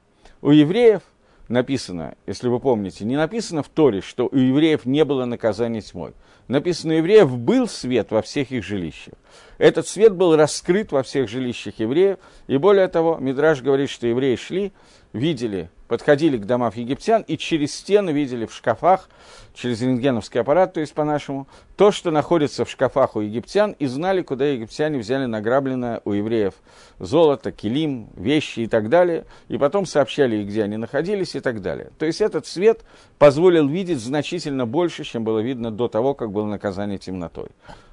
[0.42, 1.02] У евреев
[1.48, 6.12] написано, если вы помните, не написано в Торе, что у евреев не было наказания тьмой.
[6.48, 9.14] Написано, у евреев был свет во всех их жилищах.
[9.60, 12.16] Этот свет был раскрыт во всех жилищах евреев.
[12.46, 14.72] И более того, Мидраж говорит, что евреи шли,
[15.12, 19.08] видели подходили к домам египтян и через стены видели в шкафах,
[19.54, 24.22] через рентгеновский аппарат, то есть по-нашему, то, что находится в шкафах у египтян, и знали,
[24.22, 26.54] куда египтяне взяли награбленное у евреев
[27.00, 31.90] золото, килим, вещи и так далее, и потом сообщали, где они находились и так далее.
[31.98, 32.84] То есть этот свет
[33.18, 37.48] позволил видеть значительно больше, чем было видно до того, как было наказание темнотой.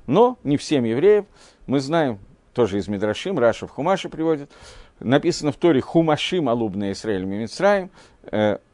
[0.05, 1.25] Но не всем евреев,
[1.67, 2.19] мы знаем,
[2.53, 4.51] тоже из Мидрашим, Раши в Хумаше приводит,
[4.99, 8.16] написано в Торе «חמושים עלו בני ישראל ממצרים», э,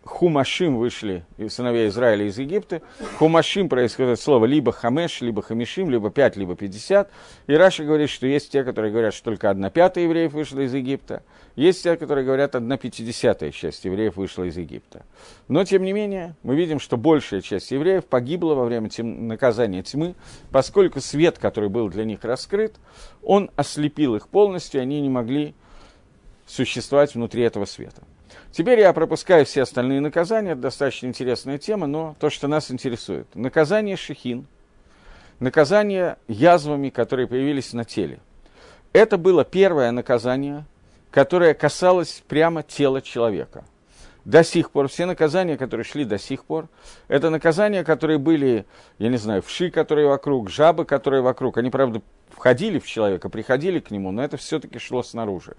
[0.03, 2.81] חמושים вышли сыновья Израиля из Египта.
[3.17, 7.09] חמושים происходит слово либо חמש, либо חמישים, либо пять, либо пятьдесят.
[7.47, 10.73] И Раши говорит, что есть те, которые говорят, что только одна пятая евреев вышла из
[10.73, 11.23] Египта.
[11.55, 15.05] Есть те, которые говорят, одна пятидесятая часть евреев вышла из Египта.
[15.47, 19.83] Но, тем не менее, мы видим, что большая часть евреев погибла во время тем, наказания
[19.83, 20.15] тьмы,
[20.51, 22.75] поскольку свет, который был для них раскрыт,
[23.21, 25.53] он ослепил их полностью, и они не могли
[26.45, 28.01] существовать внутри этого света.
[28.53, 33.27] Теперь я пропускаю все остальные наказания, это достаточно интересная тема, но то, что нас интересует.
[33.33, 34.45] Наказание шехин,
[35.39, 38.19] наказание язвами, которые появились на теле.
[38.93, 40.65] Это было первое наказание,
[41.09, 43.65] которое касалось прямо тела человека.
[44.23, 46.69] До сих пор, все наказания, которые шли до сих пор,
[47.07, 48.67] это наказания, которые были,
[48.99, 51.57] я не знаю, вши, которые вокруг, жабы, которые вокруг.
[51.57, 55.55] Они, правда, входили в человека, приходили к нему, но это все-таки шло снаружи.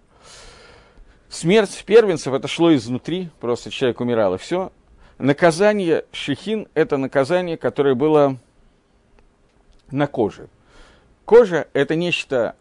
[1.34, 4.70] Смерть первенцев это шло изнутри, просто человек умирал и все.
[5.18, 8.36] Наказание шехин– это наказание, которое было
[9.90, 10.46] на коже.
[11.24, 12.54] Кожа– это нечто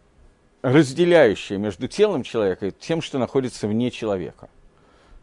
[0.62, 4.48] разделяющее между телом человека и тем, что находится вне человека.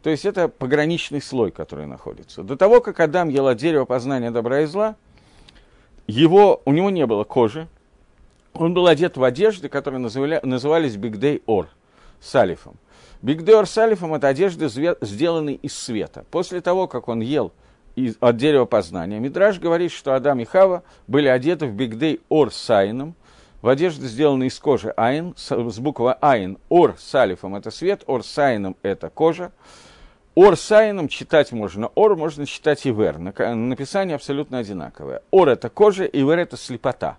[0.02, 2.42] То есть это пограничный слой, который находится.
[2.42, 4.96] До того, как Адам ел от дерева познания добра и зла,
[6.06, 7.68] его, у него не было кожи,
[8.54, 11.68] он был одет в одежды, которые называли, назывались בגדי אור,
[12.18, 12.78] с алефом.
[13.22, 16.24] בגדי אור с алефом– это одежды, сделанные из света.
[16.32, 17.52] После того, как он ел
[17.94, 22.52] из, от дерева познания, Мидраш говорит, что Адам и Хава были одеты в בגדי עור
[22.52, 23.14] с айном,
[23.60, 28.02] в одежды, сделанные из кожи Айн, с, с буквы Айн, אור с алефом– это свет,
[28.08, 29.52] עור с айном– это кожа.
[30.34, 33.18] Ор Сайном читать можно Ор, можно читать Ивер.
[33.18, 35.22] Написание абсолютно одинаковое.
[35.30, 37.18] Ор– это кожа, Ивер– это слепота.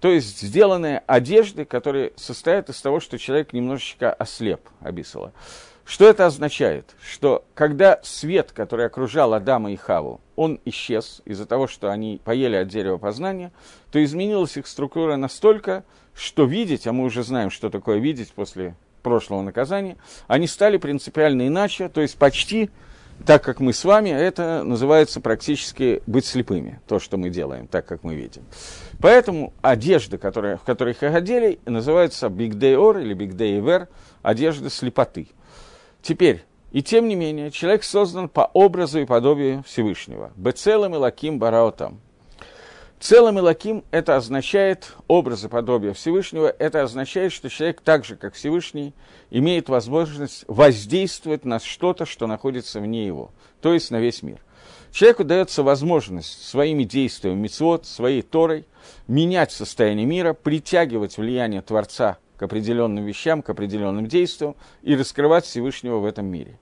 [0.00, 5.32] То есть сделанные одежды, которые состоят из того, что человек немножечко ослеп, обисала.
[5.84, 6.94] Что это означает?
[7.02, 12.56] Что когда свет, который окружал Адама и Хаву, он исчез из-за того, что они поели
[12.56, 13.52] от дерева познания,
[13.90, 15.84] то изменилась их структура настолько,
[16.14, 21.48] что видеть, а мы уже знаем, что такое видеть после прошлого наказания, они стали принципиально
[21.48, 22.70] иначе, то есть почти
[23.26, 27.86] так, как мы с вами, это называется практически быть слепыми, то, что мы делаем, так,
[27.86, 28.42] как мы видим.
[29.00, 33.88] Поэтому одежда, которая, в которой их одели, называется Big Day Or или Big Day Ever,
[34.22, 35.28] одежда слепоты.
[36.02, 40.32] Теперь, и тем не менее, человек создан по образу и подобию Всевышнего.
[40.36, 42.00] Бецелом и лаким бараотам.
[43.00, 48.16] Целым и лаким это означает образ и подобие Всевышнего, это означает, что человек так же,
[48.16, 48.92] как Всевышний,
[49.30, 53.30] имеет возможность воздействовать на что-то, что находится вне его,
[53.60, 54.40] то есть на весь мир.
[54.90, 58.66] Человеку дается возможность своими действиями, мицвод, своей Торой,
[59.06, 65.98] менять состояние мира, притягивать влияние Творца к определенным вещам, к определенным действиям и раскрывать Всевышнего
[65.98, 66.58] в этом мире.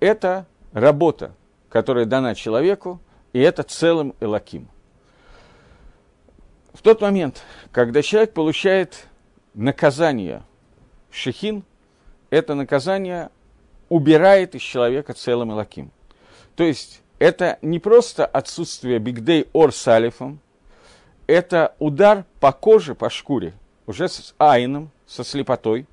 [0.00, 1.36] Это работа,
[1.68, 3.00] которая дана человеку,
[3.32, 4.68] и это целым Элаким.
[6.72, 9.06] В тот момент, когда человек получает
[9.54, 10.42] наказание
[11.10, 11.64] шехин,
[12.30, 13.30] это наказание
[13.88, 15.90] убирает из человека целым Элаким.
[16.56, 20.40] То есть это не просто отсутствие бигдей ор салифом,
[21.26, 23.54] это удар по коже, по шкуре,
[23.86, 25.86] уже с айном, со слепотой,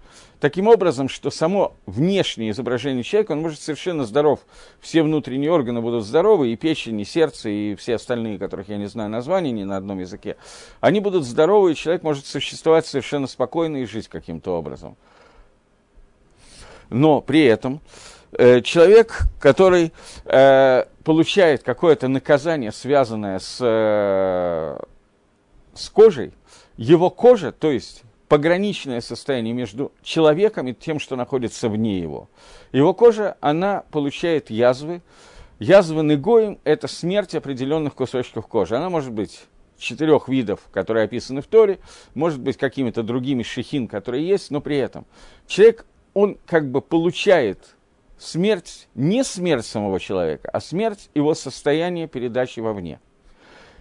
[0.46, 4.42] таким образом, что само внешнее изображение человека, он может совершенно здоров,
[4.80, 8.86] все внутренние органы будут здоровы, и печень, и сердце, и все остальные, которых я не
[8.86, 10.38] знаю названий ни на одном языке,
[10.82, 14.98] они будут здоровы, и человек может существовать совершенно спокойно и жить каким-то образом.
[16.92, 17.82] Но при этом
[18.34, 19.94] э, человек, который
[20.26, 24.78] э, получает какое-то наказание, связанное с, э,
[25.74, 26.34] с кожей,
[26.78, 32.30] его кожа, то есть пограничное состояние между человеком и тем, что находится вне его.
[32.72, 35.02] Его кожа, она получает язвы.
[35.60, 38.76] Язвы негоим– это смерть определенных кусочков кожи.
[38.76, 39.46] Она может быть
[39.78, 41.80] четырех видов, которые описаны в Торе,
[42.14, 45.06] может быть какими-то другими шехин, которые есть, но при этом
[45.48, 47.76] человек, он как бы получает
[48.18, 53.00] смерть, не смерть самого человека, а смерть его состояния передачи вовне.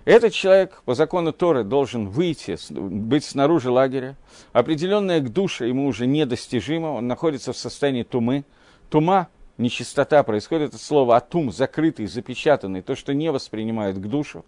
[0.05, 4.17] Этот человек по закону Торы должен выйти, быть снаружи лагеря.
[4.53, 8.45] Определенная к душе ему уже недостижима, он находится в состоянии тумы.
[8.91, 14.45] Тума, нечистота, происходит от слова атум, закрытый, запечатанный, то, что не воспринимает к душу.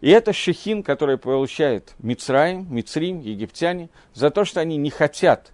[0.00, 5.52] И это шехин, который получает Мицраим, Мицрим, египтяне, за то, что они не хотят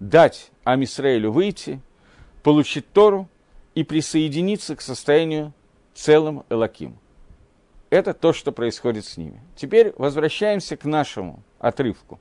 [0.00, 1.80] дать Амисраилю выйти,
[2.42, 3.28] получить Тору
[3.74, 5.52] и присоединиться к состоянию
[5.94, 6.98] целым Элаким.
[7.90, 9.40] Это то, что происходит с ними.
[9.54, 12.20] Теперь возвращаемся к нашему отрывку.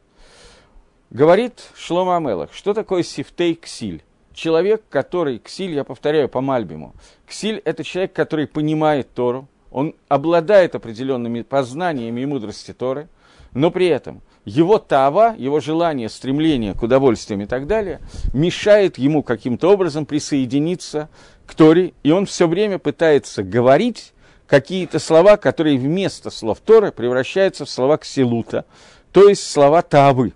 [1.10, 4.04] Говорит Шлома Амелах, что такое сифтей ксиль?
[4.34, 6.94] Человек, который, ксиль, я повторяю по Мальбиму,
[7.26, 13.08] ксиль– это человек, который понимает Тору, он обладает определенными познаниями и мудрости Торы,
[13.54, 18.02] но при этом его тава, его желание, стремление к удовольствиям и так далее,
[18.34, 21.10] мешает ему каким-то образом присоединиться
[21.46, 24.14] к Торе, и он все время пытается говорить
[24.48, 28.66] какие-то слова, которые вместо слов Торы превращаются в слова ксилута,
[29.12, 30.34] то есть слова тавы.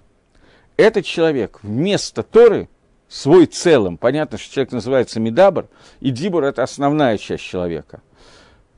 [0.77, 2.69] Этот человек вместо Торы
[3.07, 5.67] свой целым, понятно, что человек называется Медабр,
[5.99, 8.01] и Дибур– это основная часть человека.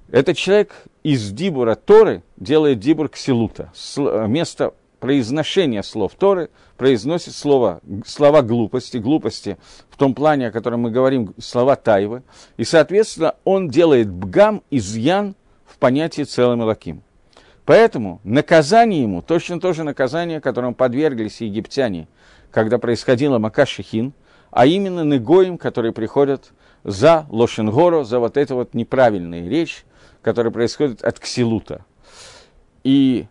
[0.10, 3.72] Этот человек из Дибура Торы делает Дибур Ксилута.
[3.96, 9.58] Вместо произношения слов Торы произносит слово, слова глупости, глупости
[9.90, 12.22] в том плане, о котором мы говорим, слова тайвы.
[12.56, 15.36] И, соответственно, он делает бгам, изъян
[15.66, 17.02] в понятии целым лаким.
[17.66, 22.08] Поэтому наказание ему, точно то же наказание, которому подверглись египтяне,
[22.52, 24.14] когда происходила Макашихин,
[24.52, 26.52] а именно негоим, которые приходят
[26.84, 29.84] за Лошенгоро, за вот эту вот неправильную речь,
[30.22, 31.86] которая происходит от Ксилута.
[32.84, 33.28] И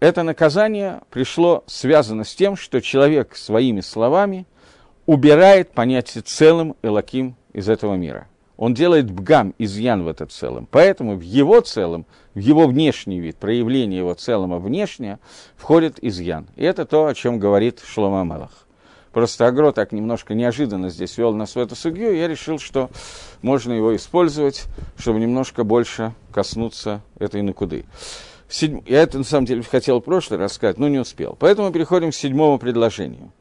[0.00, 4.46] это наказание пришло связано с тем, что человек своими словами
[5.06, 8.26] убирает понятие целым Элаким из этого мира.
[8.56, 10.68] Он делает бгам, изъян в это целом.
[10.70, 15.18] Поэтому в его целом, в его внешний вид, проявление его целого внешнее,
[15.56, 16.46] входит изъян.
[16.56, 18.66] И это то, о чем говорит Шлома Малах.
[19.12, 22.90] Просто Агро так немножко неожиданно здесь вел нас в эту судью, я решил, что
[23.42, 27.86] можно его использовать, чтобы немножко больше коснуться этой накуды.
[28.50, 28.82] Седь...
[28.86, 31.36] Я это, на самом деле, хотел в прошлый раз сказать, но не успел.
[31.38, 33.32] Поэтому переходим к седьмому предложению.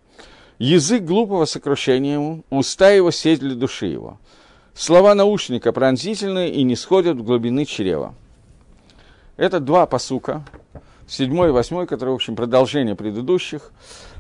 [0.60, 4.20] Язык глупого сокрушения ему, уста его сеть для души его.
[4.74, 8.14] Слова наушника пронзительные и не сходят в глубины чрева.
[9.36, 10.44] Это два посука,
[11.08, 13.72] седьмой и восьмой, которые, в общем, продолжение предыдущих.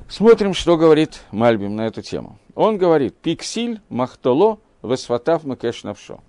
[0.07, 2.39] Смотрим, что говорит Мальбим на эту тему.
[2.55, 6.19] Он говорит, пиксиль махтоло весватав макеш навшо.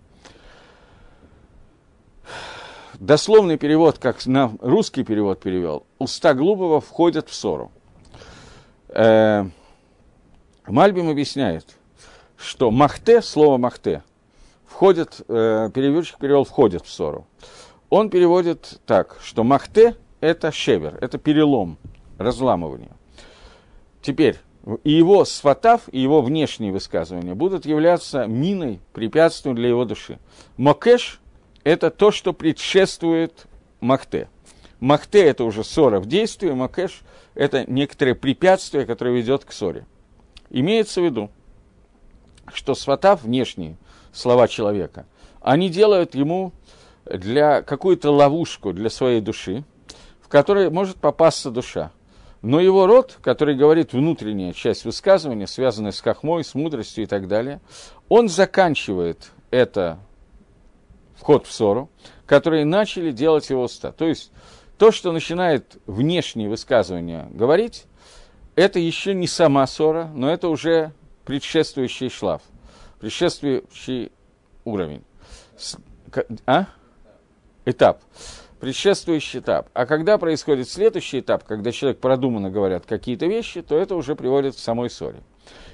[3.01, 7.73] Дословный перевод, как на русский перевод перевел, уста глупого входят в ссору.
[8.89, 9.47] Э,
[10.67, 11.65] Мальбим объясняет,
[12.37, 14.03] что махте, слово махте,
[14.67, 17.27] входит, э, переводчик перевел входит в ссору.
[17.89, 21.79] Он переводит так, что махте– это шевер, это перелом,
[22.19, 22.93] разламывание.
[24.03, 24.37] Теперь,
[24.85, 30.19] и его сватав, и его внешние высказывания будут являться миной, препятствием для его души.
[30.59, 31.19] Мокеш–
[31.71, 33.47] это то, что предшествует
[33.81, 34.29] Махте.
[34.81, 37.03] Махте– это уже ссора в действии, Мокеш–
[37.35, 39.87] это некоторое препятствие, которое ведет к ссоре.
[40.51, 41.31] Имеется в виду,
[42.53, 43.77] что сватав внешние
[44.13, 45.07] слова человека,
[45.41, 46.53] они делают ему
[47.05, 49.63] для какую-то ловушку для своей души,
[50.21, 51.93] в которой может попасться душа–
[52.43, 57.29] но его род, который говорит внутренняя часть высказывания, связанная с хохмой, с мудростью и так
[57.29, 57.61] далее,
[58.09, 59.99] он заканчивает это
[61.21, 61.91] вход в ссору,
[62.27, 63.93] которые начали делать его уста.
[63.93, 64.33] То есть
[64.79, 67.85] то, что начинает внешние высказывания говорить,
[68.57, 70.93] это еще не сама ссора, но это уже
[71.27, 72.43] предшествующий шлаф,
[72.99, 74.11] предшествующий
[74.65, 75.05] уровень.
[76.47, 76.67] А?
[77.65, 78.03] Этап
[78.61, 79.71] предшествующий этап.
[79.73, 84.55] А когда происходит следующий этап, когда человек продуманно говорят какие-то вещи, то это уже приводит
[84.55, 85.23] к самой ссоре.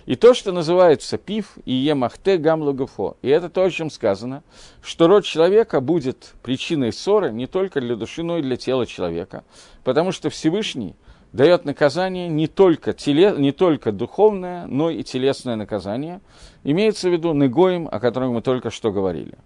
[0.07, 3.17] И то, что называется пив и емахте гамлагуфо.
[3.23, 4.45] И это то, о чем сказано,
[4.81, 9.43] что род человека будет причиной ссоры не только для души, но и для тела человека.
[9.83, 10.95] Потому что Всевышний
[11.33, 16.21] дает наказание не только, теле, не только духовное, но и телесное наказание.
[16.63, 19.37] Имеется в виду негоим, о котором мы только что говорили.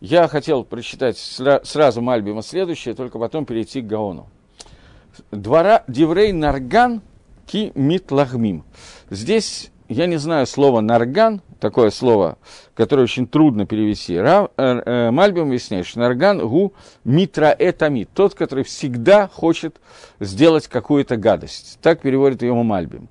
[0.00, 4.28] Я хотел прочитать сразу Мальбима следующее, только потом перейти к Гаону.
[5.30, 7.02] Двора Диврей Нарган
[7.46, 8.64] ки митлагмим.
[9.10, 12.38] Здесь я не знаю слово нарган, такое слово,
[12.74, 14.18] которое очень трудно перевести.
[14.18, 16.72] Ра, э, э, Мальбим объясняет, что нарган гу
[17.04, 19.76] митра этамит, тот, который всегда хочет
[20.20, 21.78] сделать какую-то гадость.
[21.82, 23.08] Так переводит его Мальбим.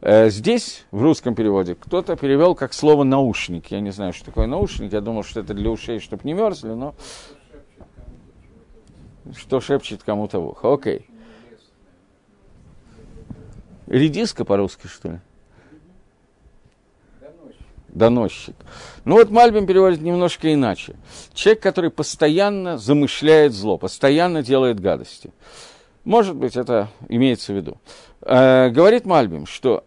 [0.00, 3.68] Э, здесь, в русском переводе, кто-то перевел как слово наушник.
[3.70, 4.92] Я не знаю, что такое наушник.
[4.92, 6.94] Я думал, что это для ушей, чтобы не мерзли, но...
[9.36, 10.72] Что шепчет кому-то в ухо.
[10.74, 11.08] Окей.
[13.86, 15.20] Редиска по-русски, что ли?
[17.88, 18.54] Доносчик.
[19.04, 20.96] Ну вот Мальбим переводит немножко иначе.
[21.32, 25.32] Человек, который постоянно замышляет зло, постоянно делает гадости.
[26.04, 27.78] Может быть, это имеется в виду.
[28.20, 29.84] Э, говорит Мальбим, что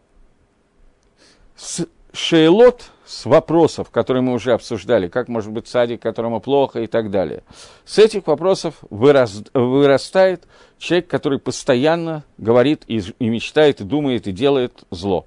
[1.55, 6.87] с шейлот, с вопросов, которые мы уже обсуждали, как может быть садик, которому плохо и
[6.87, 7.41] так далее,
[7.83, 10.43] с этих вопросов вырас, вырастает
[10.77, 15.25] человек, который постоянно говорит и, и мечтает, и думает, и делает зло.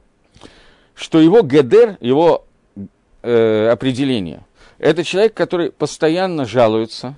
[0.95, 2.45] Что его гедер, его
[3.23, 4.47] э, определение,
[4.79, 7.17] это человек, который постоянно жалуется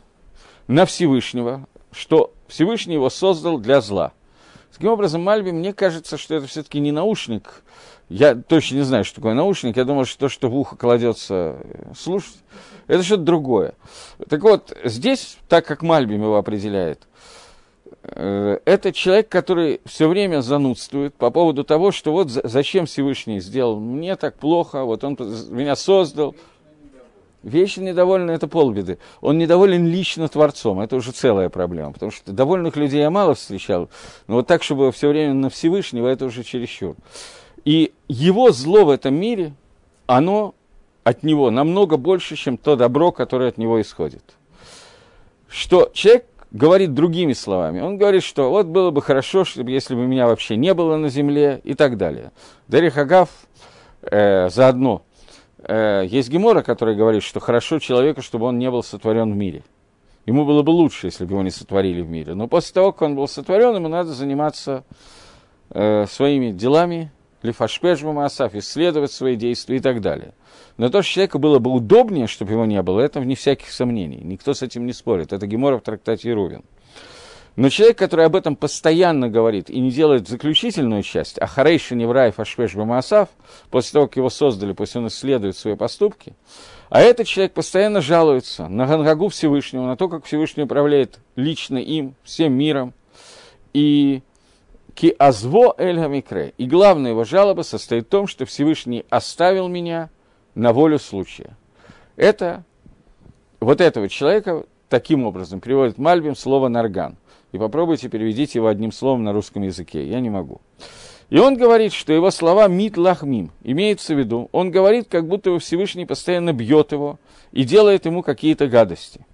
[0.67, 4.13] на Всевышнего, что Всевышний его создал для зла–
[4.75, 7.63] Таким образом, Мальби, мне кажется, что это все-таки не наушник.
[8.09, 9.77] Я точно не знаю, что такое наушник.
[9.77, 12.37] Я думаю, что то, что в ухо кладется э, слушать,
[12.87, 13.75] это что-то другое.
[14.29, 17.09] Так вот, здесь, так как Мальбим его определяет,
[18.03, 23.81] э, это человек, который все время занудствует по поводу того, что вот зачем Всевышний сделал
[23.81, 25.17] мне так плохо, вот он
[25.51, 26.35] меня создал,
[27.45, 28.99] Вечно недовольный– это полбеды.
[29.21, 33.91] Он недоволен лично Творцом, это уже целая проблема, потому что довольных людей я мало встречал,
[34.27, 36.97] но вот так, чтобы все время на Всевышнего, это уже чересчур.
[37.65, 39.55] И его зло в этом мире,
[40.07, 40.55] оно
[41.03, 44.23] от него намного больше, чем то добро, которое от него исходит.
[45.49, 47.81] Что человек говорит другими словами.
[47.81, 51.09] Он говорит, что вот было бы хорошо, чтобы, если бы меня вообще не было на
[51.09, 52.33] земле и так далее.
[52.69, 53.29] Дарих Агав
[54.03, 55.03] э, заодно–
[55.67, 59.63] э, есть Гемора, который говорит, что хорошо человеку, чтобы он не был сотворен в мире.
[60.27, 62.35] Ему было бы лучше, если бы его не сотворили в мире.
[62.35, 64.85] Но после того, как он был сотворен, ему надо заниматься
[65.71, 67.13] э, своими делами,
[67.45, 70.33] лифашпешба маасаф, исследовать свои действия и так далее.
[70.77, 74.21] Но то, что человеку было бы удобнее, чтобы его не было, это вне всяких сомнений.
[74.23, 75.33] Никто с этим не спорит.
[75.33, 76.65] Это Гемора в трактате Рувин.
[77.57, 82.41] Но человек, который об этом постоянно говорит и не делает заключительную часть, а Харейши Невраев
[82.41, 83.29] Ашпеш Бамасав,
[83.71, 86.35] после того, как его создали, пусть он исследует свои поступки,
[86.89, 92.17] а этот человек постоянно жалуется на Гангагу Всевышнего, на то, как Всевышний управляет лично им,
[92.25, 92.93] всем миром,
[93.73, 94.23] и
[94.95, 96.55] ки азво эль гамикре.
[96.57, 100.11] И главная его жалоба состоит в том, что Всевышний оставил меня
[100.55, 101.57] на волю случая.
[102.17, 102.65] Это
[103.61, 107.17] вот этого человека таким образом переводит Мальбим слово «нарган».
[107.53, 110.07] И попробуйте переведите его одним словом на русском языке.
[110.09, 110.61] Я не могу.
[111.31, 115.51] И он говорит, что его слова «мит лахмим» имеется в виду, он говорит, как будто
[115.51, 117.19] его Всевышний постоянно бьет его
[117.53, 119.27] и делает ему какие-то гадости.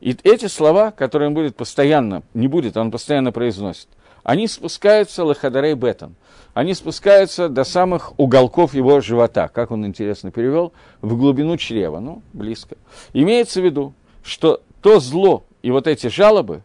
[0.00, 3.88] И эти слова, которые он будет постоянно, не будет, он постоянно произносит,
[4.22, 6.14] они спускаются лахадарей бетон,
[6.54, 12.22] они спускаются до самых уголков его живота, как он интересно перевел, в глубину чрева, ну,
[12.32, 12.76] близко.
[13.12, 16.62] Имеется в виду, что то зло и вот эти жалобы,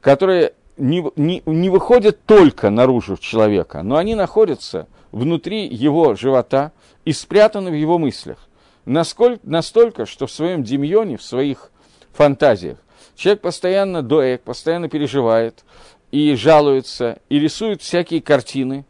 [0.00, 6.72] которые не, не, не выходят только наружу человека, но они находятся внутри его живота
[7.04, 8.38] и спрятаны в его мыслях.
[8.84, 11.70] Насколько, настолько, что в своем демьоне, в своих
[12.12, 12.78] фантазиях,
[13.16, 15.64] человек постоянно доек, постоянно переживает
[16.10, 18.84] и жалуется, и рисует всякие картины,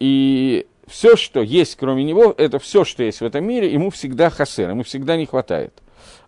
[0.00, 4.30] и все, что есть кроме него, это все, что есть в этом мире, ему всегда
[4.30, 5.72] хасер, ему всегда не хватает.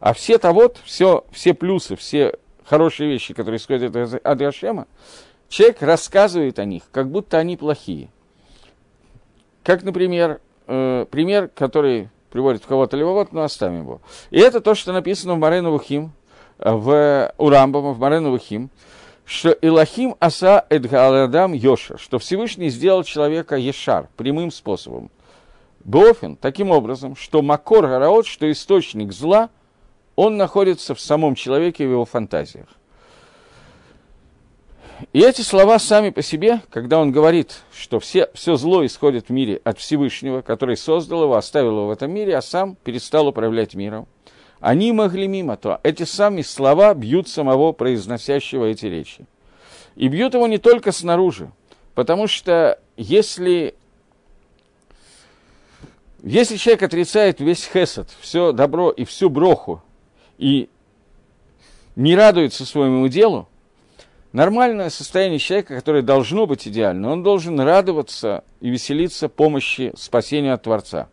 [0.01, 4.87] А все того, все, все плюсы, все хорошие вещи, которые исходят от Гашема,
[5.49, 8.09] человек рассказывает о них, как будто они плохие.
[9.63, 14.01] Как, например, э, пример, который приводит кого-то левовод, но оставим его.
[14.31, 16.13] И это то, что написано в Марену Вухим,
[16.59, 18.71] в Урамбама, в Марену Вухим,
[19.25, 25.11] что Илахим аса эдгаладам йоша, что Всевышний сделал человека ешар, прямым способом.
[25.85, 29.51] Бофин, таким образом, что макор гараот, что источник зла–
[30.17, 32.69] он находится в самом человеке, в его фантазиях.
[35.13, 39.33] И эти слова сами по себе, когда он говорит, что все, все зло исходит в
[39.33, 43.75] мире от Всевышнего, который создал его, оставил его в этом мире, а сам перестал управлять
[43.75, 44.07] миром,
[44.65, 49.27] они могли мимо, то эти сами слова бьют самого произносящего эти речи.
[49.95, 51.53] И бьют его не только снаружи,
[51.95, 53.75] потому что если,
[56.23, 59.83] если человек отрицает весь хесед, все добро и всю броху,
[60.39, 60.71] и
[61.95, 63.47] не радуется своему делу,
[64.33, 70.63] нормальное состояние человека, которое должно быть идеально, он должен радоваться и веселиться помощи спасения от
[70.63, 71.09] Творца.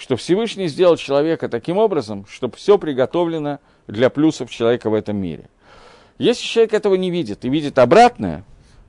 [0.00, 5.50] Что Всевышний сделал человека таким образом, чтобы все приготовлено для плюсов человека в этом мире.
[6.16, 8.44] Если человек этого не видит и видит обратное,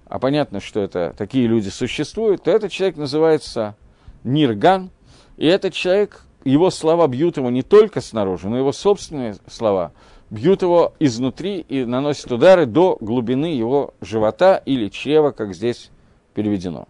[0.06, 3.76] а понятно, что это такие люди существуют, то этот человек называется
[4.24, 4.90] Нирган,
[5.36, 9.92] и этот человек его слова бьют его не только снаружи, но его собственные слова
[10.30, 15.92] бьют его изнутри и наносят удары до глубины его живота или чрева, как здесь
[16.34, 16.88] переведено.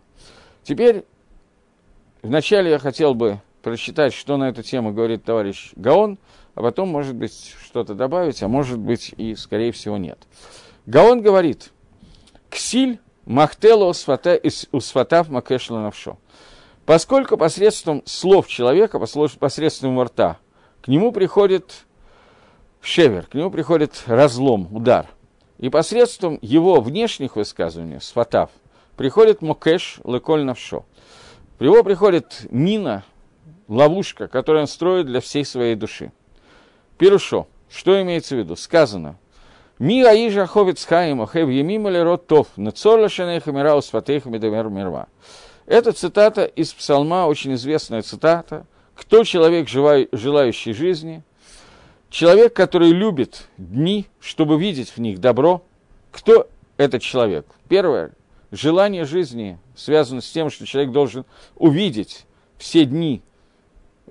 [0.62, 1.06] Теперь,
[2.22, 6.18] вначале я хотел бы прочитать, что на эту тему говорит товарищ Гаон,
[6.56, 10.20] а потом, может быть, что-то добавить, а может быть и, скорее всего, нет.
[10.86, 11.72] Гаон говорит,
[12.50, 16.18] «Ксиль махтело усфатав макешла навшо».
[16.86, 20.38] Поскольку посредством слов человека, посредством его рта,
[20.82, 21.86] к нему приходит
[22.82, 25.08] шевер, к нему приходит разлом, удар.
[25.60, 28.50] И посредством его внешних высказываний, сватав,
[28.98, 30.86] приходит мокеш леколь навшо.
[31.60, 33.06] При его приходит мина,
[33.68, 36.12] ловушка, которую он строит для всей своей души.
[36.98, 37.48] Пирушо.
[37.70, 38.56] Что имеется в виду?
[38.56, 39.18] Сказано.
[39.80, 45.08] Ми аижа ховец хаима хев емим или рот тов, нецорла шанеха мира усфатеха медомер мирва.
[45.66, 48.66] Это цитата из псалма, очень известная цитата.
[48.94, 51.24] «Кто человек, желающий жизни?»
[52.12, 55.64] Человек, который любит дни, чтобы видеть в них добро.
[56.12, 57.46] Кто этот человек?
[57.70, 58.12] Первое,
[58.52, 61.24] желание жизни связано с тем, что человек должен
[61.56, 62.26] увидеть
[62.58, 63.22] все дни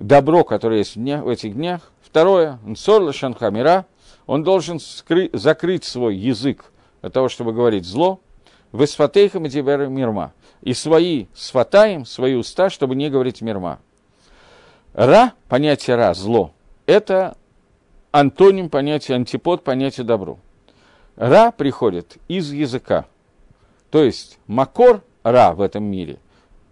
[0.01, 1.93] добро, которое есть в, дня, в этих днях.
[2.03, 3.87] Второе, нсорла шанхамира,
[4.27, 6.73] он должен скры- закрыть свой язык
[7.03, 8.21] для того, чтобы говорить зло.
[8.73, 10.33] Весфатейхам и мирма
[10.63, 13.81] и свои сватаем, свои уста, чтобы не говорить мирма.
[14.93, 16.53] Ра, понятие ра, зло,
[16.87, 17.37] это
[18.13, 20.39] антоним понятия, антипод понятия добру.
[21.17, 23.07] Ра приходит из языка.
[23.91, 26.19] То есть макор ра в этом мире,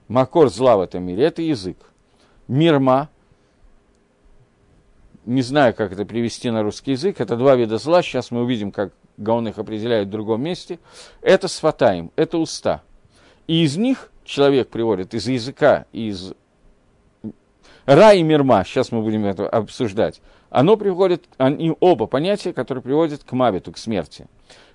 [0.06, 1.78] макор зла в этом мире, это язык.
[2.46, 3.08] Мирма,
[5.28, 8.72] не знаю, как это привести на русский язык, это два вида зла, сейчас мы увидим,
[8.72, 10.78] как Гаон их определяет в другом месте.
[11.22, 12.82] Это сватаем, это уста–
[13.48, 16.34] и из них человек приводит из языка, из
[17.86, 20.20] Ра и Мирма, сейчас мы будем это обсуждать,
[20.50, 24.26] оно приводит, они оба понятия, которые приводят к Мавиту, к смерти.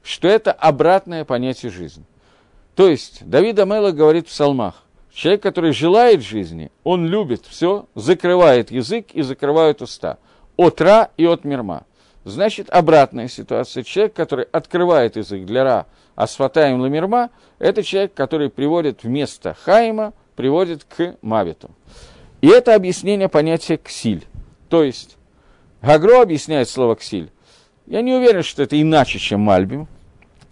[0.02, 2.04] Что это обратное понятие жизни.
[2.76, 4.84] То есть Давид Амела говорит в псалмах,
[5.14, 10.18] человек, который желает жизни, он любит все, закрывает язык и закрывает уста.
[10.58, 11.86] От Ра и от Мирма.
[12.26, 13.84] Значит, обратная ситуация.
[13.84, 15.86] Человек, который открывает язык для Ра,
[16.16, 21.72] а сватаем ламирма, это человек, который приводит вместо Хаима, приводит к Мавиту.
[22.42, 24.26] И это объяснение понятия «ксиль».
[24.70, 25.18] То есть,
[25.82, 27.32] Гагро объясняет слово «ксиль».
[27.86, 29.88] Я не уверен, что это иначе, чем Мальбим.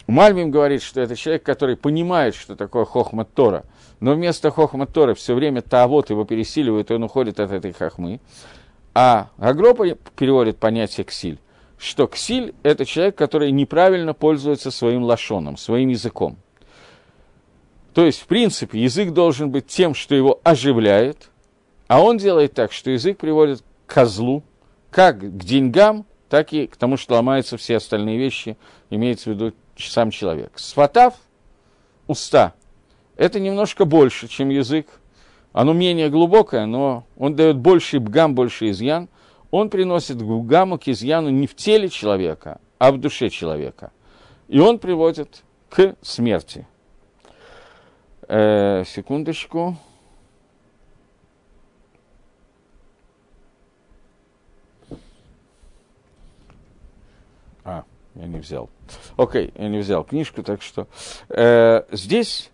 [0.08, 3.64] Мальбим говорит, что это человек, который понимает, что такое хохмат Тора,
[4.02, 8.20] но вместо хохмат Тора все время Таавот его пересиливает, и он уходит от этой хохмы.
[8.94, 9.74] А Гагро
[10.16, 11.40] переводит понятие «ксиль»,
[11.78, 16.38] что ксиль– это человек, который неправильно пользуется своим лошоном, своим языком.
[17.94, 21.30] То есть, в принципе, язык должен быть тем, что его оживляет,
[21.88, 24.44] а он делает так, что язык приводит к козлу,
[24.92, 28.58] как к деньгам, так и к тому, что ломаются все остальные вещи,
[28.90, 30.54] имеется в виду сам человек.
[30.56, 31.16] Сватав,
[32.08, 32.54] уста,
[33.18, 34.88] это немножко больше, чем язык.
[35.54, 39.10] Оно менее глубокое, но он дает больше бгам, больше изъян.
[39.52, 43.92] Он приносит бгаму к изъяну не в теле человека, а в душе человека.
[44.48, 46.68] И он приводит к смерти.
[48.28, 49.76] Э, секундочку.
[57.66, 57.84] А,
[58.16, 58.70] я не взял.
[59.18, 60.88] Окей, okay, я не взял книжку, так что
[61.28, 62.52] э, здесь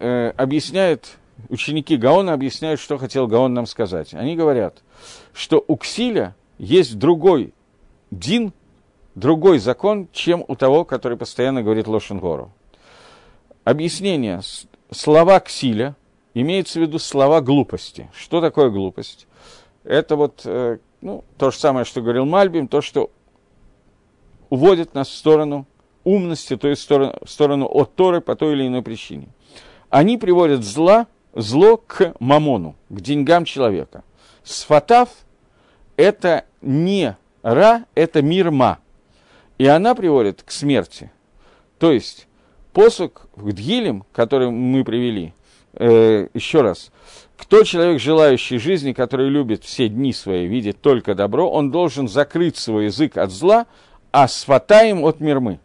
[0.00, 1.18] э, объясняют,
[1.48, 4.14] ученики Гаона объясняют, что хотел Гаон нам сказать.
[4.14, 4.82] Они говорят,
[5.32, 7.52] что у Ксиля есть другой
[8.10, 8.52] дин,
[9.14, 12.50] другой закон, чем у того, который постоянно говорит Лошенгору.
[13.64, 14.40] Объяснение.
[14.90, 15.96] Слова Ксиля
[16.34, 18.08] имеется в виду слова глупости.
[18.14, 19.26] Что такое глупость?
[19.84, 23.10] Это вот э, ну, то же самое, что говорил Мальбим, то, что
[24.50, 25.66] уводит нас в сторону
[26.04, 29.28] умности, то есть в сторону, в сторону от Торы по той или иной причине.
[29.90, 31.06] Они приводят зла,
[31.36, 34.02] зло к мамону, к деньгам человека.
[34.42, 35.10] Сфатав–
[35.96, 38.78] это не ра, это мирма.
[39.58, 41.10] И она приводит к смерти.
[41.78, 42.26] То есть
[42.72, 45.34] посук в Дгилем, который мы привели,
[45.74, 46.90] э, еще раз,
[47.36, 52.56] кто человек, желающий жизни, который любит все дни свои, видит только добро, он должен закрыть
[52.56, 53.66] свой язык от зла,
[54.10, 55.60] а сватаем от мирмы.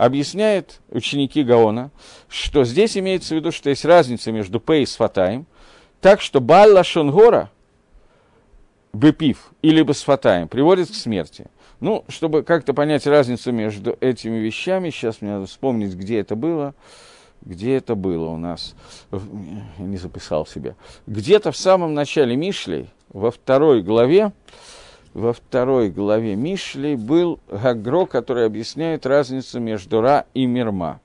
[0.00, 1.90] Объясняет ученики Гаона,
[2.26, 5.44] что здесь имеется в виду, что есть разница между П и сватаем,
[6.00, 7.50] так что Балла Шонгора,
[8.94, 11.48] бепив или басфатаем, приводит к смерти.
[11.80, 16.74] Ну, чтобы как-то понять разницу между этими вещами, сейчас мне надо вспомнить, где это было.
[17.42, 18.74] Где это было у нас?
[19.76, 20.76] Не записал себе.
[21.06, 24.32] Где-то в самом начале Мишлей, во второй главе,
[25.14, 31.00] во второй главе Мишли был Гагро, который объясняет разницу между Ра и Мирма.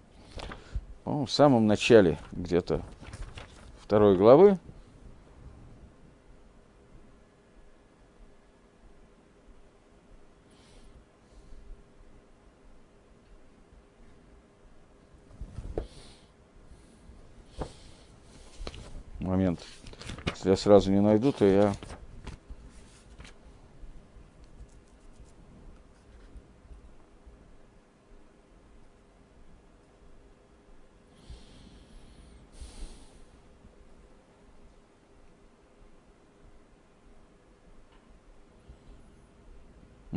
[1.05, 2.81] в самом начале где-то
[3.81, 4.57] второй главы.
[19.19, 19.59] Момент.
[20.27, 21.73] Если я сразу не найду, то я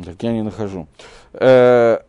[0.03, 0.87] Так я не нахожу.
[1.33, 1.99] Э,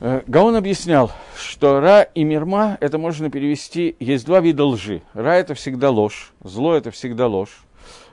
[0.00, 5.02] э, Гаон объяснял, что Ра и Мирма, это можно перевести, есть два вида лжи.
[5.14, 7.62] Ра– это всегда ложь, зло– это всегда ложь.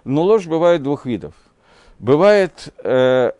[0.04, 1.34] Но ложь бывает двух видов.
[1.98, 3.32] Бывает э,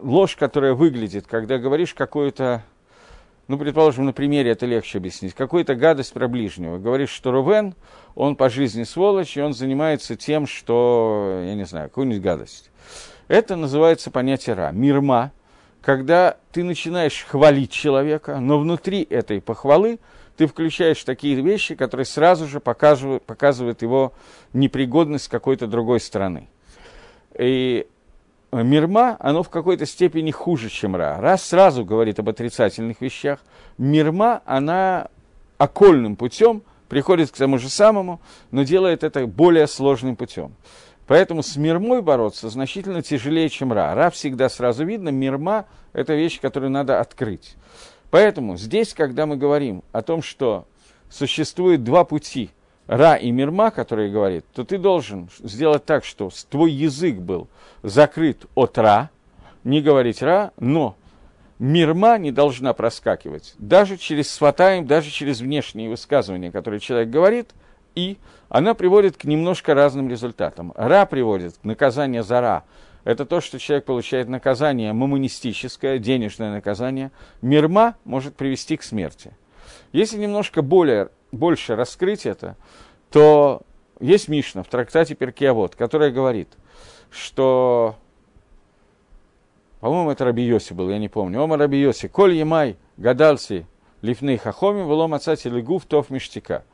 [0.00, 2.62] ложь, которая выглядит, когда говоришь какую-то
[3.48, 6.78] ну, предположим, на примере это легче объяснить, какую-то гадость про ближнего.
[6.78, 7.74] Говоришь, что Рувен,
[8.14, 12.70] он по жизни сволочь, и он занимается тем, что, я не знаю, какую-нибудь гадость.
[13.28, 15.32] Это называется понятие ра, мирма,
[15.80, 20.00] когда ты начинаешь хвалить человека, но внутри этой похвалы
[20.36, 24.12] ты включаешь такие вещи, которые сразу же показывают, показывают его
[24.52, 26.48] непригодность какой-то другой стороны.
[27.38, 27.86] И
[28.52, 31.18] Мирма, оно в какой-то степени хуже, чем Ра.
[31.20, 33.40] Ра сразу говорит об отрицательных вещах.
[33.76, 35.08] Мирма, она
[35.58, 38.20] окольным путем приходит к тому же самому,
[38.50, 40.54] но делает это более сложным путем.
[41.06, 43.94] Поэтому с мирмой бороться значительно тяжелее, чем ра.
[43.94, 47.54] Ра всегда сразу видно, мирма– это вещь, которую надо открыть.
[48.10, 50.66] Поэтому здесь, когда мы говорим о том, что
[51.08, 52.50] существует два пути,
[52.86, 57.48] ра и мирма, которые говорит, то ты должен сделать так, что твой язык был
[57.82, 59.10] закрыт от ра,
[59.64, 60.96] не говорить ра, но
[61.58, 67.50] мирма не должна проскакивать, даже через сватаем, даже через внешние высказывания, которые человек говорит,
[67.94, 68.18] и
[68.48, 70.72] она приводит к немножко разным результатам.
[70.76, 72.64] Ра приводит к наказанию за ра.
[73.04, 77.10] Это то, что человек получает наказание мамонистическое, денежное наказание.
[77.40, 79.32] Мирма может привести к смерти.
[79.92, 82.56] Если немножко более, больше раскрыть это,
[83.10, 83.62] то
[84.00, 86.48] есть Мишна в трактате Перкиавод, которая говорит,
[87.10, 87.96] что
[89.80, 91.40] по-моему, это Раби Йоси был, я не помню.
[91.42, 92.08] Ома Раби Йоси.
[92.08, 93.66] Коль емай гадалси
[94.02, 96.64] лифней хахоми, влом отцати лигу в тов миштика.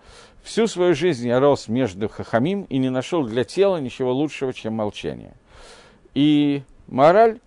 [0.42, 4.74] Всю свою жизнь я рос между хахамим и не нашел для тела ничего лучшего, чем
[4.74, 5.34] молчание.
[6.14, 7.40] И мораль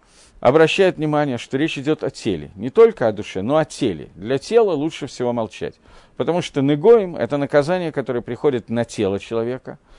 [0.48, 2.52] обращает внимание, что речь идет о теле.
[2.56, 4.10] Не только о душе, но о теле.
[4.16, 5.76] Для тела лучше всего молчать.
[6.18, 9.80] Потому что негоим– это наказание, которое приходит на тело человека–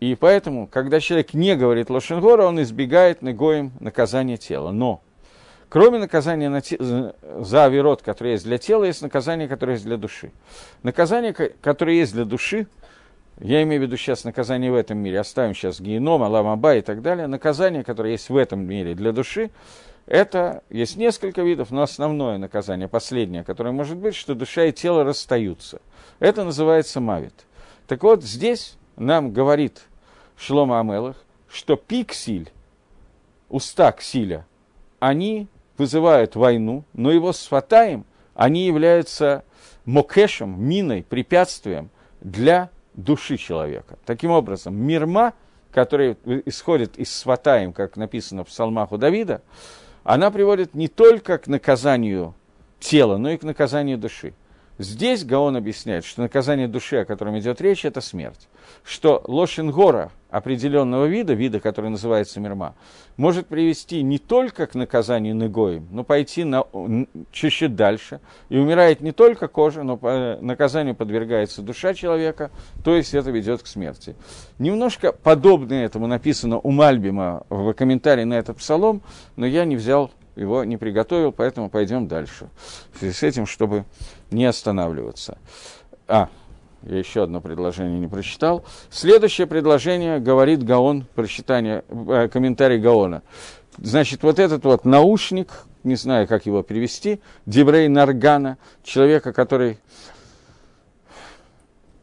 [0.00, 4.70] и поэтому, когда человек не говорит Лошенгора, он избегает негоем наказания тела.
[4.70, 5.02] Но,
[5.68, 9.98] кроме наказания на те, за авирот, которое есть для тела, есть наказание, которое есть для
[9.98, 10.32] души.
[10.82, 12.66] Наказание, которое есть для души,
[13.40, 17.02] я имею в виду сейчас наказание в этом мире, оставим сейчас геном, аламаба и так
[17.02, 19.50] далее, наказание, которое есть в этом мире для души,
[20.06, 25.04] это есть несколько видов, но основное наказание, последнее, которое может быть, что душа и тело
[25.04, 25.80] расстаются.
[26.18, 27.46] Это называется мавит.
[27.86, 29.82] Так вот, здесь нам говорит
[30.36, 31.16] Шлома Амелах,
[31.48, 32.50] что пиксиль,
[33.48, 34.46] уста ксиля,
[34.98, 39.44] они вызывают войну, но его с Фатаем, они являются
[39.84, 42.70] мокешем, миной, препятствием для
[43.02, 43.98] души человека.
[44.04, 45.34] Таким образом, мирма,
[45.72, 49.42] которая исходит из сватаем, как написано в псалмах у Давида,
[50.04, 52.34] она приводит не только к наказанию
[52.78, 54.34] тела, но и к наказанию души.
[54.80, 58.48] Здесь Гаон объясняет, что наказание души, о котором идет речь, это смерть.
[58.82, 62.74] Что Лошингора определенного вида, вида, который называется мирма,
[63.18, 66.64] может привести не только к наказанию Негоем, но пойти на,
[67.30, 68.20] чуть-чуть дальше.
[68.48, 72.50] И умирает не только кожа, но по наказанию подвергается душа человека,
[72.82, 74.16] то есть это ведет к смерти.
[74.58, 79.02] Немножко подобное этому написано у Мальбима в комментарии на этот псалом,
[79.36, 82.48] но я не взял его не приготовил, поэтому пойдем дальше.
[82.94, 83.84] В связи с этим, чтобы
[84.30, 85.38] не останавливаться.
[86.08, 86.28] А,
[86.82, 88.64] я еще одно предложение не прочитал.
[88.90, 93.22] Следующее предложение говорит Гаон, прочитание, э, комментарий Гаона.
[93.76, 95.48] Значит, вот этот вот наушник,
[95.84, 99.78] не знаю, как его перевести, Дебрей Наргана, человека, который...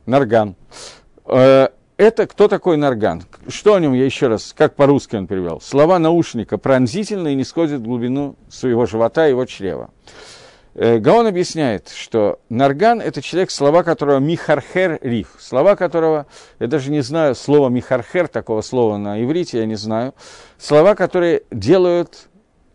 [0.06, 0.56] Нарган.
[1.26, 3.24] Э, это кто такой Нарган?
[3.48, 5.60] Что о нем я еще раз, как по-русски он перевел?
[5.60, 9.90] Слова наушника пронзительно и не сходят в глубину своего живота и его чрева.
[10.80, 16.28] Э, Гаон объясняет, что Нарган– это человек, слова которого михархер риф, слова которого,
[16.60, 20.14] я даже не знаю слова михархер, такого слова на иврите я не знаю,
[20.60, 22.30] слова, которые делают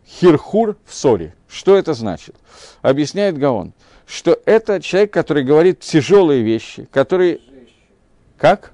[0.05, 1.33] хирхур в ссоре.
[1.47, 2.35] Что это значит?
[2.81, 3.71] Объясняет Гаон,
[4.05, 7.41] что это человек, который говорит тяжелые вещи, который...
[8.37, 8.73] Как?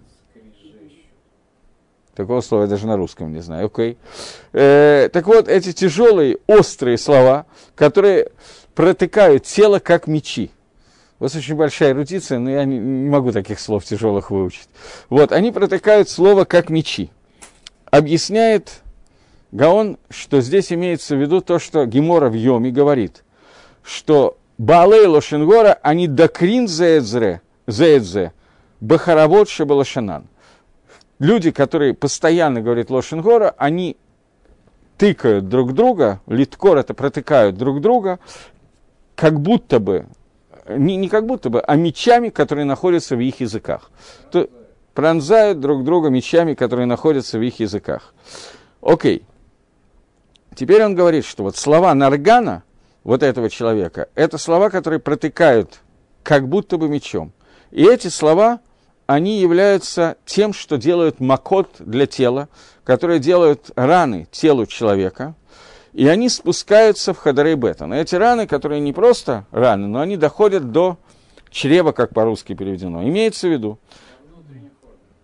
[2.16, 3.68] Такого слова я даже на русском не знаю.
[3.68, 3.92] Окей.
[3.92, 3.98] Okay.
[4.54, 8.32] Э, так вот, эти тяжелые, острые слова, которые
[8.76, 10.52] протыкают тело, как мечи.
[11.20, 14.70] У вас очень большая эрудиция, но я не, не могу таких слов тяжелых выучить.
[15.10, 17.12] Вот, они протыкают слово, как мечи.
[17.92, 18.82] Объясняет
[19.52, 23.24] Гаон, что здесь имеется в виду то, что Гемора в Йоме говорит,
[23.84, 28.32] что Баалей Лошенгора, они докрин зеэдзе, зеэдзе,
[28.80, 30.28] бахаравод шебалашанан–
[31.20, 33.98] люди, которые постоянно говорят Лошенгора, они
[34.98, 38.20] тыкают друг друга, литкор это протыкают друг друга,
[39.20, 40.06] как будто бы,
[40.70, 43.92] не, не как будто бы, а мечами, которые находятся в их языках.
[44.32, 44.48] То,
[44.94, 48.14] пронзают друг друга мечами, которые находятся в их языках.
[48.82, 49.26] Окей.
[50.56, 52.64] Теперь он говорит, что вот слова Наргана,
[53.04, 55.82] вот этого человека, это слова, которые протыкают
[56.24, 57.34] как будто бы мечом.
[57.72, 58.62] И эти слова
[59.06, 62.48] они являются тем, что делают макот для тела,
[62.86, 65.36] которые делают раны телу человека,
[65.94, 67.86] и они спускаются в хадарей бета.
[67.86, 70.98] Но эти раны, которые не просто раны, но они доходят до
[71.50, 73.04] чрева, как по-русски переведено.
[73.04, 73.80] Имеется в виду,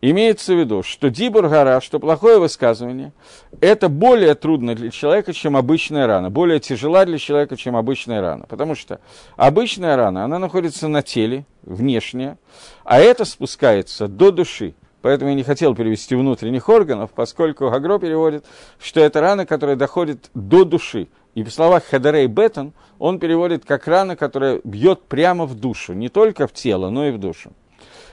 [0.08, 3.12] Имеется в виду, что дибур гора, что плохое высказывание,
[3.60, 8.46] это более трудно для человека, чем обычная рана, более тяжела для человека, чем обычная рана.
[8.48, 9.00] Потому что
[9.36, 12.38] обычная рана, она находится на теле, внешняя,
[12.84, 14.76] а это спускается до души.
[15.06, 18.44] Поэтому я не хотел перевести внутренних органов, поскольку Гагро переводит,
[18.80, 21.10] что это рана, которая доходит до души.
[21.36, 26.10] И в словах Хадарей Бетон он переводит как рана, которая бьет прямо в душу, не
[26.10, 27.54] только в тело, но и в душу.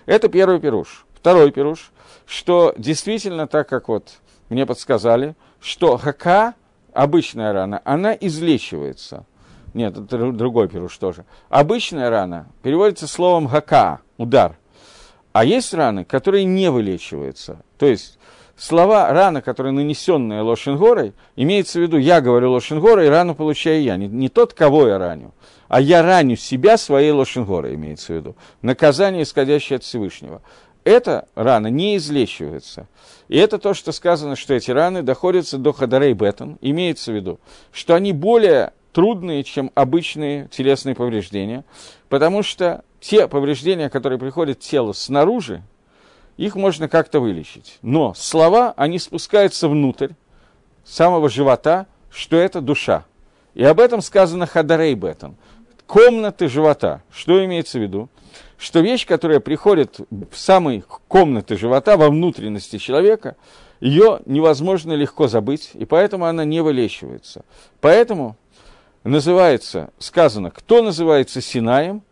[0.04, 1.06] Это первый пируш.
[1.14, 1.92] Второй пируш,
[2.26, 4.18] что действительно, так как вот
[4.50, 6.52] мне подсказали, что хака,
[6.92, 9.24] обычная рана, она излечивается.
[9.72, 11.24] Нет, это другой пируш тоже.
[11.48, 14.58] Обычная рана переводится словом хака, удар.
[15.32, 17.62] А есть раны, которые не вылечиваются.
[17.78, 18.18] То есть
[18.56, 23.96] слова рана, которая нанесенная лошенгорой, имеется в виду, я говорю лошенгорой, рану получаю я.
[23.96, 25.32] Не, не тот, кого я раню,
[25.68, 28.36] а я раню себя своей лошенгорой, имеется в виду.
[28.60, 30.42] Наказание, исходящее от Всевышнего.
[30.84, 32.88] Эта рана не излечивается.
[33.28, 36.58] И это то, что сказано, что эти раны доходятся до хадарей бетон.
[36.60, 37.40] Имеется в виду,
[37.72, 41.64] что они более трудные, чем обычные телесные повреждения,
[42.08, 45.62] потому что те повреждения, которые приходят к телу снаружи,
[46.36, 47.78] их можно как-то вылечить.
[47.82, 50.10] Но слова, они спускаются внутрь
[50.84, 53.04] самого живота, что это душа.
[53.54, 55.36] И об этом сказано Хадарей Бетон.
[55.86, 57.02] Комнаты живота.
[57.10, 58.08] Что имеется в виду?
[58.56, 63.36] Что вещь, которая приходит в самые комнаты живота, во внутренности человека,
[63.80, 67.44] ее невозможно легко забыть, и поэтому она не вылечивается.
[67.80, 68.36] Поэтому
[69.02, 72.02] называется, сказано, кто называется Синаем,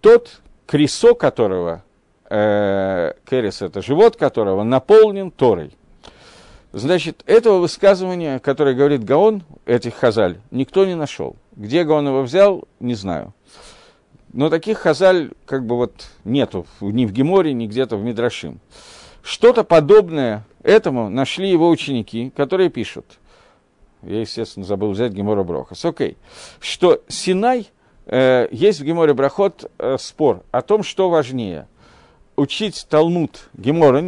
[0.00, 1.82] тот, кресо которого,
[2.28, 5.72] э, керес это живот которого, наполнен Торой.
[6.72, 11.36] Значит, этого высказывания, которое говорит Гаон, этих хазаль, никто не нашел.
[11.56, 13.32] Где Гаон его взял, не знаю.
[14.32, 18.60] Но таких хазаль как бы вот нету ни в Геморе, ни где-то в Мидрашим.
[19.22, 23.06] Что-то подобное этому нашли его ученики, которые пишут–
[24.02, 25.84] я, естественно, забыл взять Гемора Брохас.
[25.84, 26.16] Окей.
[26.60, 27.68] Что Синай,
[28.10, 31.68] есть в Геморе Брахот э, спор о том, что важнее.
[32.36, 34.00] Учить Талмуд Гемора,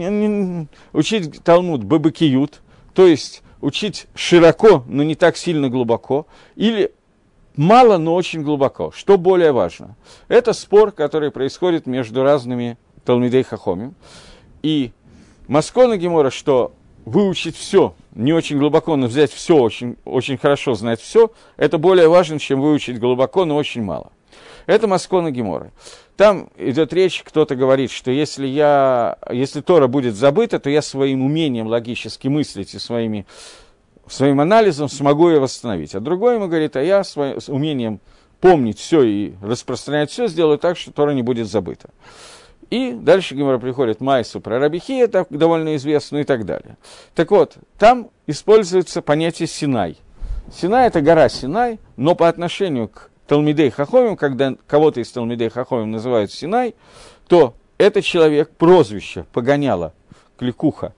[0.93, 2.61] учить Талмуд Бабакиют,
[2.95, 6.93] то есть учить широко, но не так сильно глубоко, или
[7.57, 8.93] мало, но очень глубоко.
[8.93, 9.97] Что более важно?
[10.29, 13.95] Это спор, который происходит между разными Талмидей Хахомим.
[14.63, 14.93] И
[15.49, 16.73] Маскона Гемора, что
[17.05, 22.09] выучить все, не очень глубоко, но взять все, очень, очень хорошо знать все, это более
[22.09, 24.13] важно, чем выучить глубоко, но очень мало.
[24.67, 25.73] Это Маскона Гемора.
[26.17, 31.25] Там идет речь, кто-то говорит, что если, я, если Тора будет забыта, то я своим
[31.25, 33.27] умением логически мыслить и своими,
[34.07, 35.95] своим анализом смогу ее восстановить.
[35.95, 38.01] А другой ему говорит, а я своим умением
[38.41, 41.91] помнить все и распространять все сделаю так, что Тора не будет забыта.
[42.71, 46.77] И дальше Гимора приходит Майсу про Рабихи, это довольно известно и так далее.
[47.15, 49.99] Так вот, там используется понятие Синай.
[50.53, 55.91] Синай– это гора Синай, но по отношению к Талмидей Хахомим, когда кого-то из Талмидей Хахомим
[55.91, 56.75] называют Синай,
[57.29, 59.93] то это человек, прозвище, погоняло,
[60.37, 60.95] кликуха.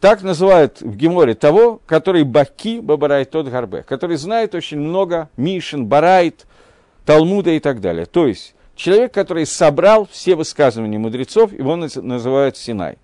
[0.00, 5.86] Так называют в Геморе того, который баки бабарайт тот гарбе, который знает очень много Мишин,
[5.86, 6.46] Барайт,
[7.04, 8.06] Талмуда и так далее.
[8.06, 12.96] То есть, Человек, который собрал все высказывания мудрецов, его называют Синай.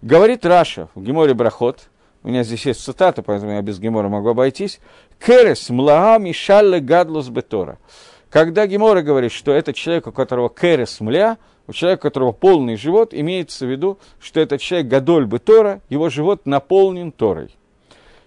[0.00, 1.88] Говорит Раша в Геморе Брахот,
[2.22, 4.78] у меня здесь есть цитата, поэтому я без Гемора могу обойтись.
[5.18, 7.78] Керес млаа мишалле гадлус бетора.
[8.30, 12.76] Когда Гемора говорит, что это человек, у которого керес мля, у человека, у которого полный
[12.76, 17.50] живот, имеется в виду, что этот человек гадоль бетора, его живот наполнен Торой.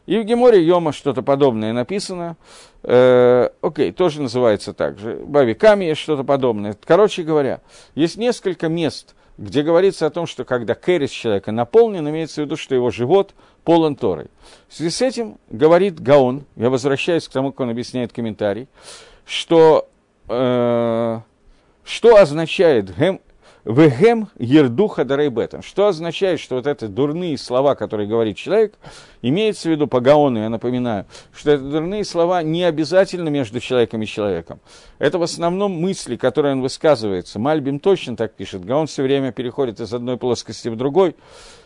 [0.08, 2.36] И в Геморе Йома что-то подобное написано.
[2.84, 5.16] Э, окей, тоже называется так же.
[5.24, 6.76] Бавиками есть что-то подобное.
[6.84, 7.62] Короче говоря,
[7.94, 12.58] есть несколько мест, где говорится о том, что когда кэрис человека наполнен, имеется в виду,
[12.58, 14.28] что его живот полон Торой.
[14.68, 18.68] В связи с этим говорит Гаон, я возвращаюсь к тому, как он объясняет комментарий,
[19.26, 19.88] что,
[20.28, 21.20] э,
[21.84, 22.90] что означает
[23.64, 25.62] Вегем ердуха дарейбетом.
[25.62, 28.74] Что означает, что вот эти дурные слова, которые говорит человек,
[29.22, 34.02] имеется в виду по Гаону, я напоминаю, что это дурные слова не обязательно между человеком
[34.02, 34.60] и человеком.
[34.98, 37.38] Это в основном мысли, которые он высказывается.
[37.38, 38.66] Мальбим точно так пишет.
[38.66, 41.16] Гаон все время переходит из одной плоскости в другой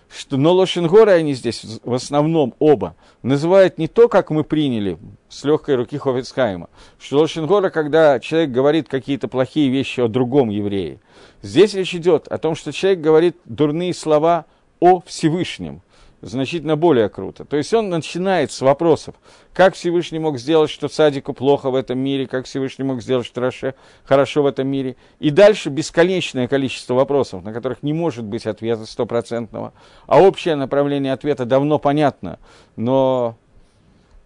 [0.10, 4.98] что, но Лошенгоры они здесь в основном оба называют не то, как мы приняли
[5.30, 11.00] с легкой руки Хофицхайма, что Лошенгора, когда человек говорит какие-то плохие вещи о другом еврее.
[11.42, 14.46] Здесь речь идет о том, что человек говорит дурные слова
[14.80, 15.82] о Всевышнем
[16.26, 17.46] значительно более круто.
[17.46, 19.16] То есть он начинает с вопросов,
[19.54, 23.42] как Всевышний мог сделать, что Садику плохо в этом мире, как Всевышний мог сделать, что
[23.42, 24.96] Раше хорошо в этом мире.
[25.20, 29.74] И дальше бесконечное количество вопросов, на которых не может быть ответа стопроцентного.
[30.08, 32.40] А общее направление ответа давно понятно,
[32.76, 33.38] но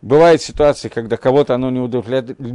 [0.02, 1.82] Бывают ситуации, когда кого-то оно не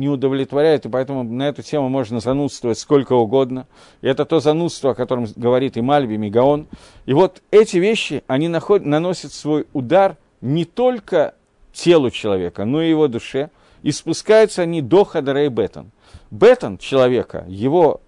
[0.09, 3.66] удовлетворяет, и поэтому на эту тему можно занудствовать сколько угодно.
[4.01, 6.68] И это то занудство, о котором говорит и Мальби, и Гаон.
[7.05, 11.34] И вот эти вещи, они наносят свой удар не только
[11.74, 13.51] телу человека, но и его душе.
[13.84, 15.90] и спускаются они до Хадарей Бетон.
[16.30, 18.01] Бетон человека, его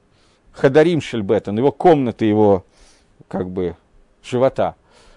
[0.52, 2.64] Хадарим Шельбетон, его комнаты, его
[3.28, 3.76] как бы
[4.24, 4.74] живота,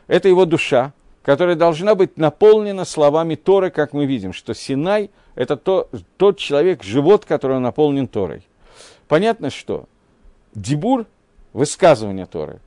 [0.07, 0.91] это его душа,
[1.21, 6.83] которая должна быть наполнена словами Торы, как мы видим, что Синай– это то, тот человек,
[6.83, 8.47] живот, который наполнен Торой.
[9.07, 9.85] Понятно, что
[10.53, 11.05] дебур,
[11.53, 12.59] высказывание Торы,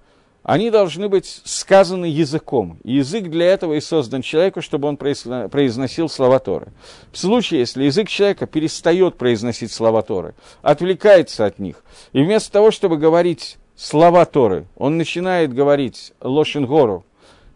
[0.43, 2.79] они должны быть сказаны языком.
[2.83, 6.73] И язык для этого и создан человеку, чтобы он произносил слова Торы.
[7.13, 12.73] В случае, если язык человека перестает произносить слова Торы, отвлекается от них, и вместо того,
[12.73, 17.05] чтобы говорить слова Торы, он начинает говорить Лошенгору,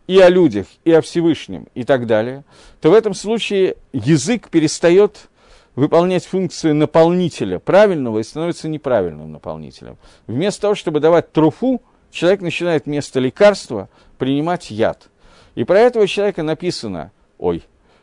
[0.07, 2.44] и о людях, и о Всевышнем, и так далее,
[2.80, 5.28] то в этом случае язык перестает
[5.74, 9.98] выполнять функцию наполнителя правильного и становится неправильным наполнителем.
[10.26, 13.88] Вместо того, чтобы давать труфу, человек начинает вместо лекарства
[14.18, 15.09] принимать яд.
[15.54, 17.62] И про этого человека написано, ой,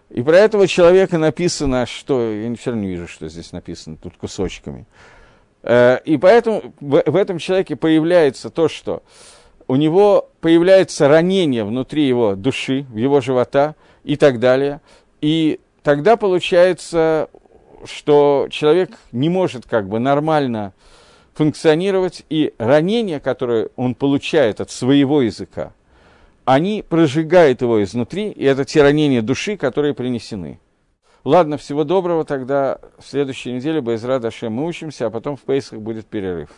[0.10, 4.16] и про этого человека написано, что, я все равно не вижу, что здесь написано, тут
[4.18, 4.86] кусочками.
[5.64, 9.02] Э, и поэтому в этом человеке появляется то, что
[9.68, 14.82] у него появляется ранение внутри его души, в его живота и так далее.
[15.22, 17.30] И тогда получается,
[17.86, 20.74] что человек не может как бы нормально
[21.34, 25.74] функционировать, и ранения, которые он получает от своего языка,
[26.46, 30.60] они прожигают его изнутри, и это те ранения души, которые принесены.
[31.24, 35.80] Ладно, всего доброго, тогда в следующей неделе Байзра Дашем мы учимся, а потом в Пейсах
[35.80, 36.50] будет перерыв.